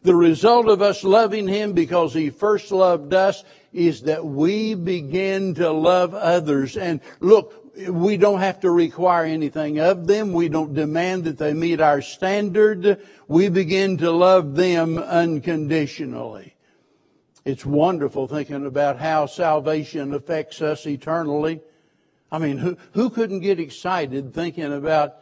the 0.02 0.14
result 0.14 0.68
of 0.68 0.82
us 0.82 1.04
loving 1.04 1.46
Him 1.46 1.72
because 1.72 2.14
He 2.14 2.30
first 2.30 2.72
loved 2.72 3.14
us 3.14 3.44
is 3.72 4.02
that 4.02 4.24
we 4.24 4.74
begin 4.74 5.54
to 5.54 5.70
love 5.70 6.14
others. 6.14 6.76
And 6.76 7.00
look, 7.20 7.72
we 7.88 8.16
don't 8.16 8.40
have 8.40 8.60
to 8.60 8.70
require 8.70 9.24
anything 9.24 9.78
of 9.78 10.06
them. 10.06 10.32
We 10.32 10.48
don't 10.48 10.74
demand 10.74 11.24
that 11.24 11.38
they 11.38 11.54
meet 11.54 11.80
our 11.80 12.02
standard. 12.02 13.00
We 13.28 13.48
begin 13.48 13.98
to 13.98 14.10
love 14.10 14.56
them 14.56 14.98
unconditionally. 14.98 16.56
It's 17.44 17.64
wonderful 17.64 18.26
thinking 18.26 18.66
about 18.66 18.98
how 18.98 19.26
salvation 19.26 20.12
affects 20.12 20.60
us 20.60 20.86
eternally. 20.86 21.60
I 22.30 22.38
mean, 22.38 22.58
who, 22.58 22.76
who 22.92 23.10
couldn't 23.10 23.40
get 23.40 23.58
excited 23.58 24.34
thinking 24.34 24.72
about 24.72 25.16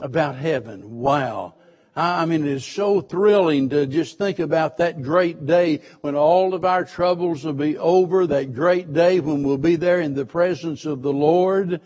about 0.00 0.36
heaven. 0.36 0.98
Wow. 0.98 1.54
I 1.96 2.26
mean, 2.26 2.44
it's 2.44 2.64
so 2.64 3.00
thrilling 3.00 3.68
to 3.68 3.86
just 3.86 4.18
think 4.18 4.40
about 4.40 4.78
that 4.78 5.00
great 5.00 5.46
day 5.46 5.82
when 6.00 6.16
all 6.16 6.52
of 6.52 6.64
our 6.64 6.84
troubles 6.84 7.44
will 7.44 7.52
be 7.52 7.78
over, 7.78 8.26
that 8.26 8.52
great 8.52 8.92
day 8.92 9.20
when 9.20 9.44
we'll 9.44 9.58
be 9.58 9.76
there 9.76 10.00
in 10.00 10.14
the 10.14 10.26
presence 10.26 10.86
of 10.86 11.02
the 11.02 11.12
Lord. 11.12 11.80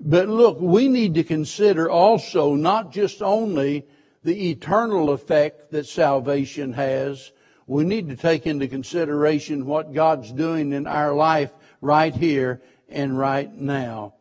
But 0.00 0.28
look, 0.28 0.60
we 0.60 0.88
need 0.88 1.14
to 1.14 1.22
consider 1.22 1.88
also 1.88 2.56
not 2.56 2.90
just 2.90 3.22
only 3.22 3.86
the 4.24 4.50
eternal 4.50 5.10
effect 5.10 5.70
that 5.70 5.86
salvation 5.86 6.72
has, 6.72 7.30
we 7.68 7.84
need 7.84 8.08
to 8.08 8.16
take 8.16 8.46
into 8.46 8.66
consideration 8.66 9.66
what 9.66 9.92
God's 9.92 10.32
doing 10.32 10.72
in 10.72 10.88
our 10.88 11.14
life 11.14 11.52
right 11.80 12.14
here 12.14 12.62
and 12.88 13.16
right 13.16 13.52
now. 13.52 14.14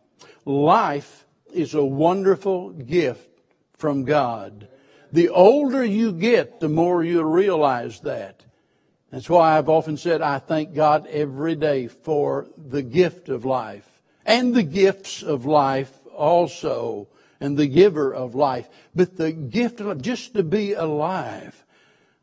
Life 0.45 1.25
is 1.51 1.73
a 1.73 1.83
wonderful 1.83 2.69
gift 2.69 3.27
from 3.73 4.03
God. 4.03 4.67
The 5.11 5.29
older 5.29 5.83
you 5.83 6.11
get, 6.11 6.59
the 6.59 6.69
more 6.69 7.03
you 7.03 7.23
realize 7.23 7.99
that. 8.01 8.43
That's 9.11 9.29
why 9.29 9.57
I've 9.57 9.69
often 9.69 9.97
said 9.97 10.21
I 10.21 10.39
thank 10.39 10.73
God 10.73 11.07
every 11.07 11.55
day 11.55 11.87
for 11.87 12.47
the 12.57 12.81
gift 12.81 13.29
of 13.29 13.45
life 13.45 13.87
and 14.25 14.53
the 14.53 14.63
gifts 14.63 15.23
of 15.23 15.45
life 15.45 15.91
also 16.13 17.07
and 17.39 17.57
the 17.57 17.67
giver 17.67 18.13
of 18.13 18.35
life. 18.35 18.67
But 18.93 19.15
the 19.15 19.31
gift 19.31 19.79
of 19.79 20.01
just 20.01 20.33
to 20.33 20.43
be 20.43 20.73
alive. 20.73 21.63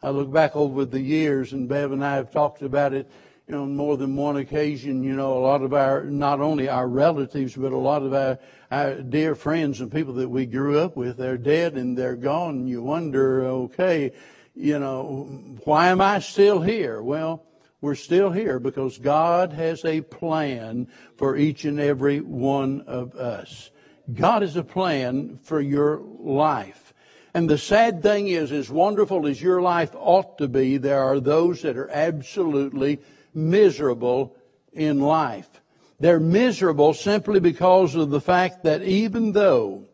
I 0.03 0.11
look 0.11 0.33
back 0.33 0.57
over 0.57 0.85
the 0.85 1.01
years 1.01 1.53
and 1.53 1.69
Bev 1.69 1.93
and 1.93 2.05
I 2.05 2.17
have 2.17 2.33
talked 2.33 2.63
about 2.63 2.93
it 2.93 3.11
on 3.53 3.77
more 3.77 3.97
than 3.97 4.17
one 4.17 4.37
occasion, 4.37 5.03
you 5.03 5.15
know, 5.15 5.37
a 5.37 5.41
lot 5.41 5.63
of 5.63 5.75
our, 5.75 6.05
not 6.05 6.41
only 6.41 6.69
our 6.69 6.89
relatives, 6.89 7.55
but 7.55 7.73
a 7.73 7.77
lot 7.77 8.03
of 8.03 8.15
our, 8.15 8.39
our 8.73 8.95
dear 8.95 9.35
friends 9.35 9.83
and 9.83 9.93
people 9.93 10.15
that 10.15 10.31
we 10.31 10.47
grew 10.47 10.79
up 10.79 10.97
with, 10.97 11.19
they're 11.19 11.37
dead 11.37 11.75
and 11.75 11.97
they're 11.97 12.17
gone. 12.17 12.67
You 12.67 12.83
wonder, 12.83 13.45
okay, 13.45 14.13
you 14.55 14.79
know, 14.79 15.29
why 15.65 15.89
am 15.89 16.01
I 16.01 16.21
still 16.21 16.63
here? 16.63 17.03
Well, 17.03 17.45
we're 17.83 17.95
still 17.95 18.31
here 18.31 18.59
because 18.59 18.97
God 18.97 19.53
has 19.53 19.85
a 19.85 20.01
plan 20.01 20.89
for 21.17 21.37
each 21.37 21.67
and 21.67 21.79
every 21.79 22.21
one 22.21 22.81
of 22.87 23.15
us. 23.15 23.71
God 24.11 24.41
has 24.41 24.57
a 24.57 24.65
plan 24.65 25.39
for 25.43 25.61
your 25.61 26.01
life. 26.19 26.95
And 27.35 27.51
the 27.51 27.59
sad 27.59 28.03
thing 28.03 28.29
is, 28.29 28.53
as 28.53 28.71
wonderful 28.71 29.27
as 29.27 29.43
your 29.43 29.61
life 29.61 29.91
ought 29.95 30.39
to 30.39 30.49
be, 30.49 30.79
there 30.79 31.03
are 31.03 31.21
those 31.21 31.61
that 31.63 31.77
are 31.77 31.91
absolutely 31.91 33.01
miserable 33.35 34.35
in 34.73 35.01
life. 35.01 35.62
They're 36.03 36.19
miserable 36.19 36.95
simply 36.95 37.39
because 37.39 37.95
of 37.95 38.11
the 38.11 38.21
fact 38.21 38.65
that 38.65 38.83
even 38.83 39.31
though 39.31 39.85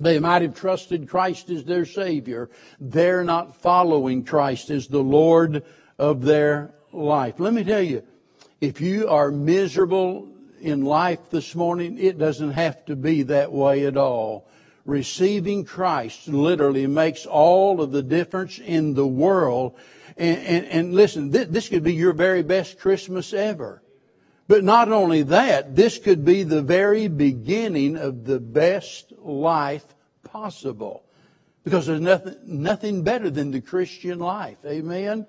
they 0.00 0.20
might 0.20 0.42
have 0.42 0.54
trusted 0.54 1.08
Christ 1.08 1.50
as 1.50 1.64
their 1.64 1.84
Savior, 1.84 2.48
they're 2.78 3.24
not 3.24 3.56
following 3.56 4.24
Christ 4.24 4.70
as 4.70 4.86
the 4.86 5.02
Lord 5.02 5.64
of 5.98 6.22
their 6.22 6.74
life. 6.92 7.40
Let 7.40 7.54
me 7.54 7.64
tell 7.64 7.82
you, 7.82 8.04
if 8.60 8.80
you 8.80 9.08
are 9.08 9.32
miserable 9.32 10.28
in 10.60 10.84
life 10.84 11.28
this 11.28 11.56
morning, 11.56 11.98
it 11.98 12.18
doesn't 12.18 12.52
have 12.52 12.84
to 12.84 12.94
be 12.94 13.24
that 13.24 13.50
way 13.50 13.84
at 13.86 13.96
all. 13.96 14.48
Receiving 14.84 15.64
Christ 15.64 16.28
literally 16.28 16.86
makes 16.86 17.26
all 17.26 17.80
of 17.80 17.90
the 17.90 18.04
difference 18.04 18.60
in 18.60 18.94
the 18.94 19.08
world 19.08 19.76
and, 20.16 20.38
and, 20.38 20.66
and 20.66 20.94
listen, 20.94 21.32
this, 21.32 21.48
this 21.48 21.68
could 21.68 21.82
be 21.82 21.94
your 21.94 22.12
very 22.12 22.44
best 22.44 22.78
Christmas 22.78 23.32
ever. 23.32 23.82
But 24.48 24.64
not 24.64 24.90
only 24.90 25.22
that, 25.24 25.76
this 25.76 25.98
could 25.98 26.24
be 26.24 26.42
the 26.42 26.62
very 26.62 27.06
beginning 27.06 27.96
of 27.98 28.24
the 28.24 28.40
best 28.40 29.12
life 29.18 29.84
possible. 30.24 31.04
Because 31.64 31.86
there's 31.86 32.00
nothing, 32.00 32.36
nothing 32.46 33.02
better 33.02 33.28
than 33.28 33.50
the 33.50 33.60
Christian 33.60 34.18
life. 34.18 34.56
Amen? 34.64 35.26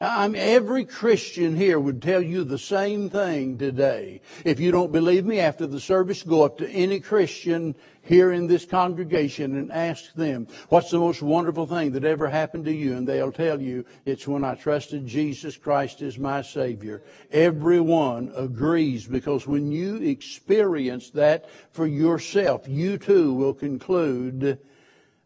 I 0.00 0.28
mean, 0.28 0.40
every 0.40 0.84
Christian 0.84 1.56
here 1.56 1.80
would 1.80 2.00
tell 2.00 2.22
you 2.22 2.44
the 2.44 2.58
same 2.58 3.10
thing 3.10 3.58
today. 3.58 4.20
If 4.44 4.60
you 4.60 4.70
don't 4.70 4.92
believe 4.92 5.24
me, 5.24 5.40
after 5.40 5.66
the 5.66 5.80
service, 5.80 6.22
go 6.22 6.44
up 6.44 6.58
to 6.58 6.70
any 6.70 7.00
Christian 7.00 7.74
here 8.02 8.30
in 8.30 8.46
this 8.46 8.64
congregation 8.64 9.56
and 9.56 9.72
ask 9.72 10.14
them, 10.14 10.46
what's 10.68 10.92
the 10.92 11.00
most 11.00 11.20
wonderful 11.20 11.66
thing 11.66 11.90
that 11.92 12.04
ever 12.04 12.28
happened 12.28 12.66
to 12.66 12.72
you? 12.72 12.96
And 12.96 13.08
they'll 13.08 13.32
tell 13.32 13.60
you, 13.60 13.84
it's 14.04 14.28
when 14.28 14.44
I 14.44 14.54
trusted 14.54 15.04
Jesus 15.04 15.56
Christ 15.56 16.00
as 16.00 16.16
my 16.16 16.42
Savior. 16.42 17.02
Everyone 17.32 18.32
agrees 18.36 19.04
because 19.04 19.48
when 19.48 19.72
you 19.72 19.96
experience 19.96 21.10
that 21.10 21.50
for 21.72 21.88
yourself, 21.88 22.68
you 22.68 22.98
too 22.98 23.34
will 23.34 23.54
conclude 23.54 24.60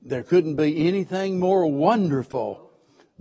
there 0.01 0.23
couldn't 0.23 0.57
be 0.57 0.89
anything 0.89 1.39
more 1.39 1.71
wonderful 1.71 2.72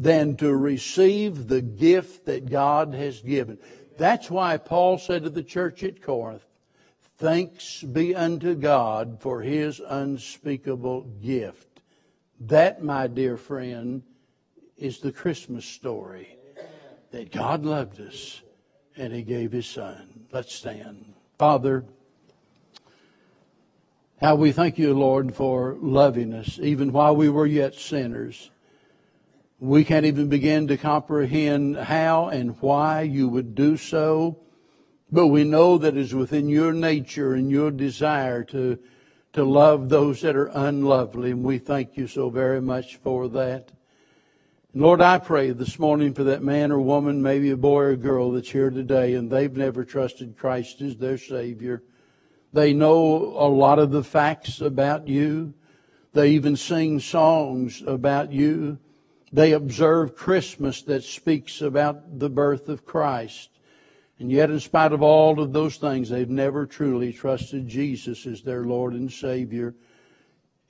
than 0.02 0.36
to 0.36 0.56
receive 0.56 1.48
the 1.48 1.62
gift 1.62 2.26
that 2.26 2.50
God 2.50 2.96
has 2.96 3.22
given. 3.22 3.60
That's 4.00 4.32
why 4.32 4.58
Paul 4.58 4.98
said 4.98 5.24
to 5.24 5.30
the 5.30 5.44
church 5.44 5.84
at 5.84 6.02
Corinth, 6.02 6.44
Thanks 7.18 7.84
be 7.84 8.16
unto 8.16 8.56
God 8.56 9.20
for 9.20 9.42
his 9.42 9.80
unspeakable 9.80 11.02
gift. 11.22 11.82
That, 12.40 12.84
my 12.84 13.06
dear 13.06 13.38
friend, 13.38 14.02
is 14.76 15.00
the 15.00 15.12
Christmas 15.12 15.66
story. 15.66 16.36
That 17.12 17.32
God 17.32 17.64
loved 17.64 18.02
us 18.02 18.42
and 18.98 19.14
he 19.14 19.22
gave 19.22 19.52
his 19.52 19.68
son. 19.68 20.26
Let's 20.32 20.56
stand. 20.56 21.14
Father, 21.38 21.86
how 24.20 24.34
we 24.34 24.52
thank 24.52 24.80
you, 24.80 24.96
Lord, 24.96 25.36
for 25.36 25.78
loving 25.80 26.34
us 26.34 26.58
even 26.58 26.92
while 26.92 27.16
we 27.16 27.30
were 27.30 27.46
yet 27.46 27.76
sinners. 27.76 28.50
We 29.62 29.84
can't 29.84 30.08
even 30.08 30.28
begin 30.28 30.70
to 30.70 30.78
comprehend 30.78 31.78
how 31.78 32.30
and 32.30 32.60
why 32.62 33.04
you 33.04 33.30
would 33.30 33.54
do 33.54 33.78
so, 33.78 34.40
but 35.12 35.28
we 35.28 35.44
know 35.44 35.78
that 35.78 35.96
it's 35.96 36.14
within 36.14 36.50
your 36.50 36.74
nature 36.74 37.36
and 37.36 37.52
your 37.52 37.70
desire 37.70 38.44
to, 38.46 38.80
to 39.34 39.44
love 39.44 39.88
those 39.88 40.22
that 40.22 40.36
are 40.36 40.50
unlovely, 40.52 41.30
and 41.30 41.44
we 41.44 41.60
thank 41.60 41.96
you 41.96 42.08
so 42.08 42.32
very 42.32 42.60
much 42.60 42.96
for 42.96 43.28
that. 43.28 43.72
And 44.74 44.82
Lord, 44.82 45.00
I 45.00 45.20
pray 45.20 45.52
this 45.52 45.78
morning 45.78 46.16
for 46.16 46.24
that 46.24 46.42
man 46.42 46.72
or 46.72 46.82
woman, 46.82 47.22
maybe 47.22 47.52
a 47.52 47.56
boy 47.56 47.82
or 47.82 47.96
girl 47.96 48.32
that's 48.32 48.50
here 48.50 48.72
today, 48.72 49.14
and 49.14 49.30
they've 49.30 49.56
never 49.56 49.86
trusted 49.86 50.40
Christ 50.40 50.82
as 50.82 50.98
their 50.98 51.20
Savior. 51.20 51.84
They 52.52 52.74
know 52.74 53.16
a 53.38 53.46
lot 53.48 53.78
of 53.78 53.92
the 53.92 54.04
facts 54.04 54.60
about 54.60 55.08
you. 55.08 55.54
They 56.14 56.32
even 56.32 56.56
sing 56.56 57.00
songs 57.00 57.84
about 57.86 58.32
you. 58.32 58.80
They 59.34 59.54
observe 59.54 60.16
Christmas 60.16 60.82
that 60.84 61.04
speaks 61.04 61.62
about 61.62 62.20
the 62.20 62.30
birth 62.30 62.68
of 62.68 62.86
Christ. 62.86 63.50
And 64.20 64.32
yet, 64.32 64.52
in 64.52 64.60
spite 64.60 64.92
of 64.92 65.02
all 65.02 65.40
of 65.40 65.54
those 65.54 65.78
things, 65.78 66.10
they've 66.10 66.30
never 66.30 66.66
truly 66.66 67.14
trusted 67.14 67.68
Jesus 67.68 68.28
as 68.28 68.42
their 68.42 68.66
Lord 68.66 68.94
and 68.94 69.12
Savior. 69.12 69.74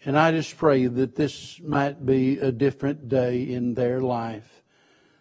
And 0.06 0.18
I 0.18 0.32
just 0.32 0.58
pray 0.58 0.86
that 0.88 1.16
this 1.16 1.60
might 1.62 2.06
be 2.06 2.38
a 2.40 2.52
different 2.52 3.10
day 3.10 3.42
in 3.42 3.74
their 3.74 4.00
life. 4.00 4.62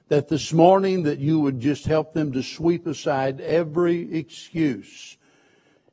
That 0.09 0.29
this 0.29 0.53
morning 0.53 1.05
that 1.05 1.18
you 1.18 1.40
would 1.40 1.61
just 1.61 1.87
help 1.87 2.12
them 2.12 2.33
to 2.33 2.42
sweep 2.42 2.87
aside 2.87 3.40
every 3.40 4.14
excuse. 4.14 5.16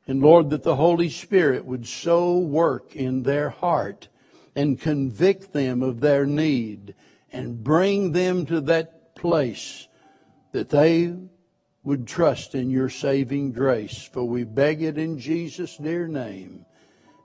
And 0.06 0.20
Lord, 0.20 0.50
that 0.50 0.62
the 0.62 0.76
Holy 0.76 1.08
Spirit 1.08 1.64
would 1.64 1.86
so 1.86 2.38
work 2.38 2.94
in 2.94 3.22
their 3.22 3.50
heart 3.50 4.08
and 4.54 4.80
convict 4.80 5.52
them 5.52 5.82
of 5.82 6.00
their 6.00 6.26
need 6.26 6.94
and 7.38 7.62
bring 7.62 8.12
them 8.12 8.46
to 8.46 8.60
that 8.62 9.14
place 9.14 9.86
that 10.52 10.70
they 10.70 11.14
would 11.84 12.06
trust 12.06 12.54
in 12.54 12.68
your 12.68 12.88
saving 12.88 13.52
grace. 13.52 14.08
For 14.12 14.24
we 14.24 14.44
beg 14.44 14.82
it 14.82 14.98
in 14.98 15.18
Jesus' 15.18 15.76
dear 15.76 16.08
name. 16.08 16.66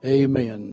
Amen. 0.04 0.62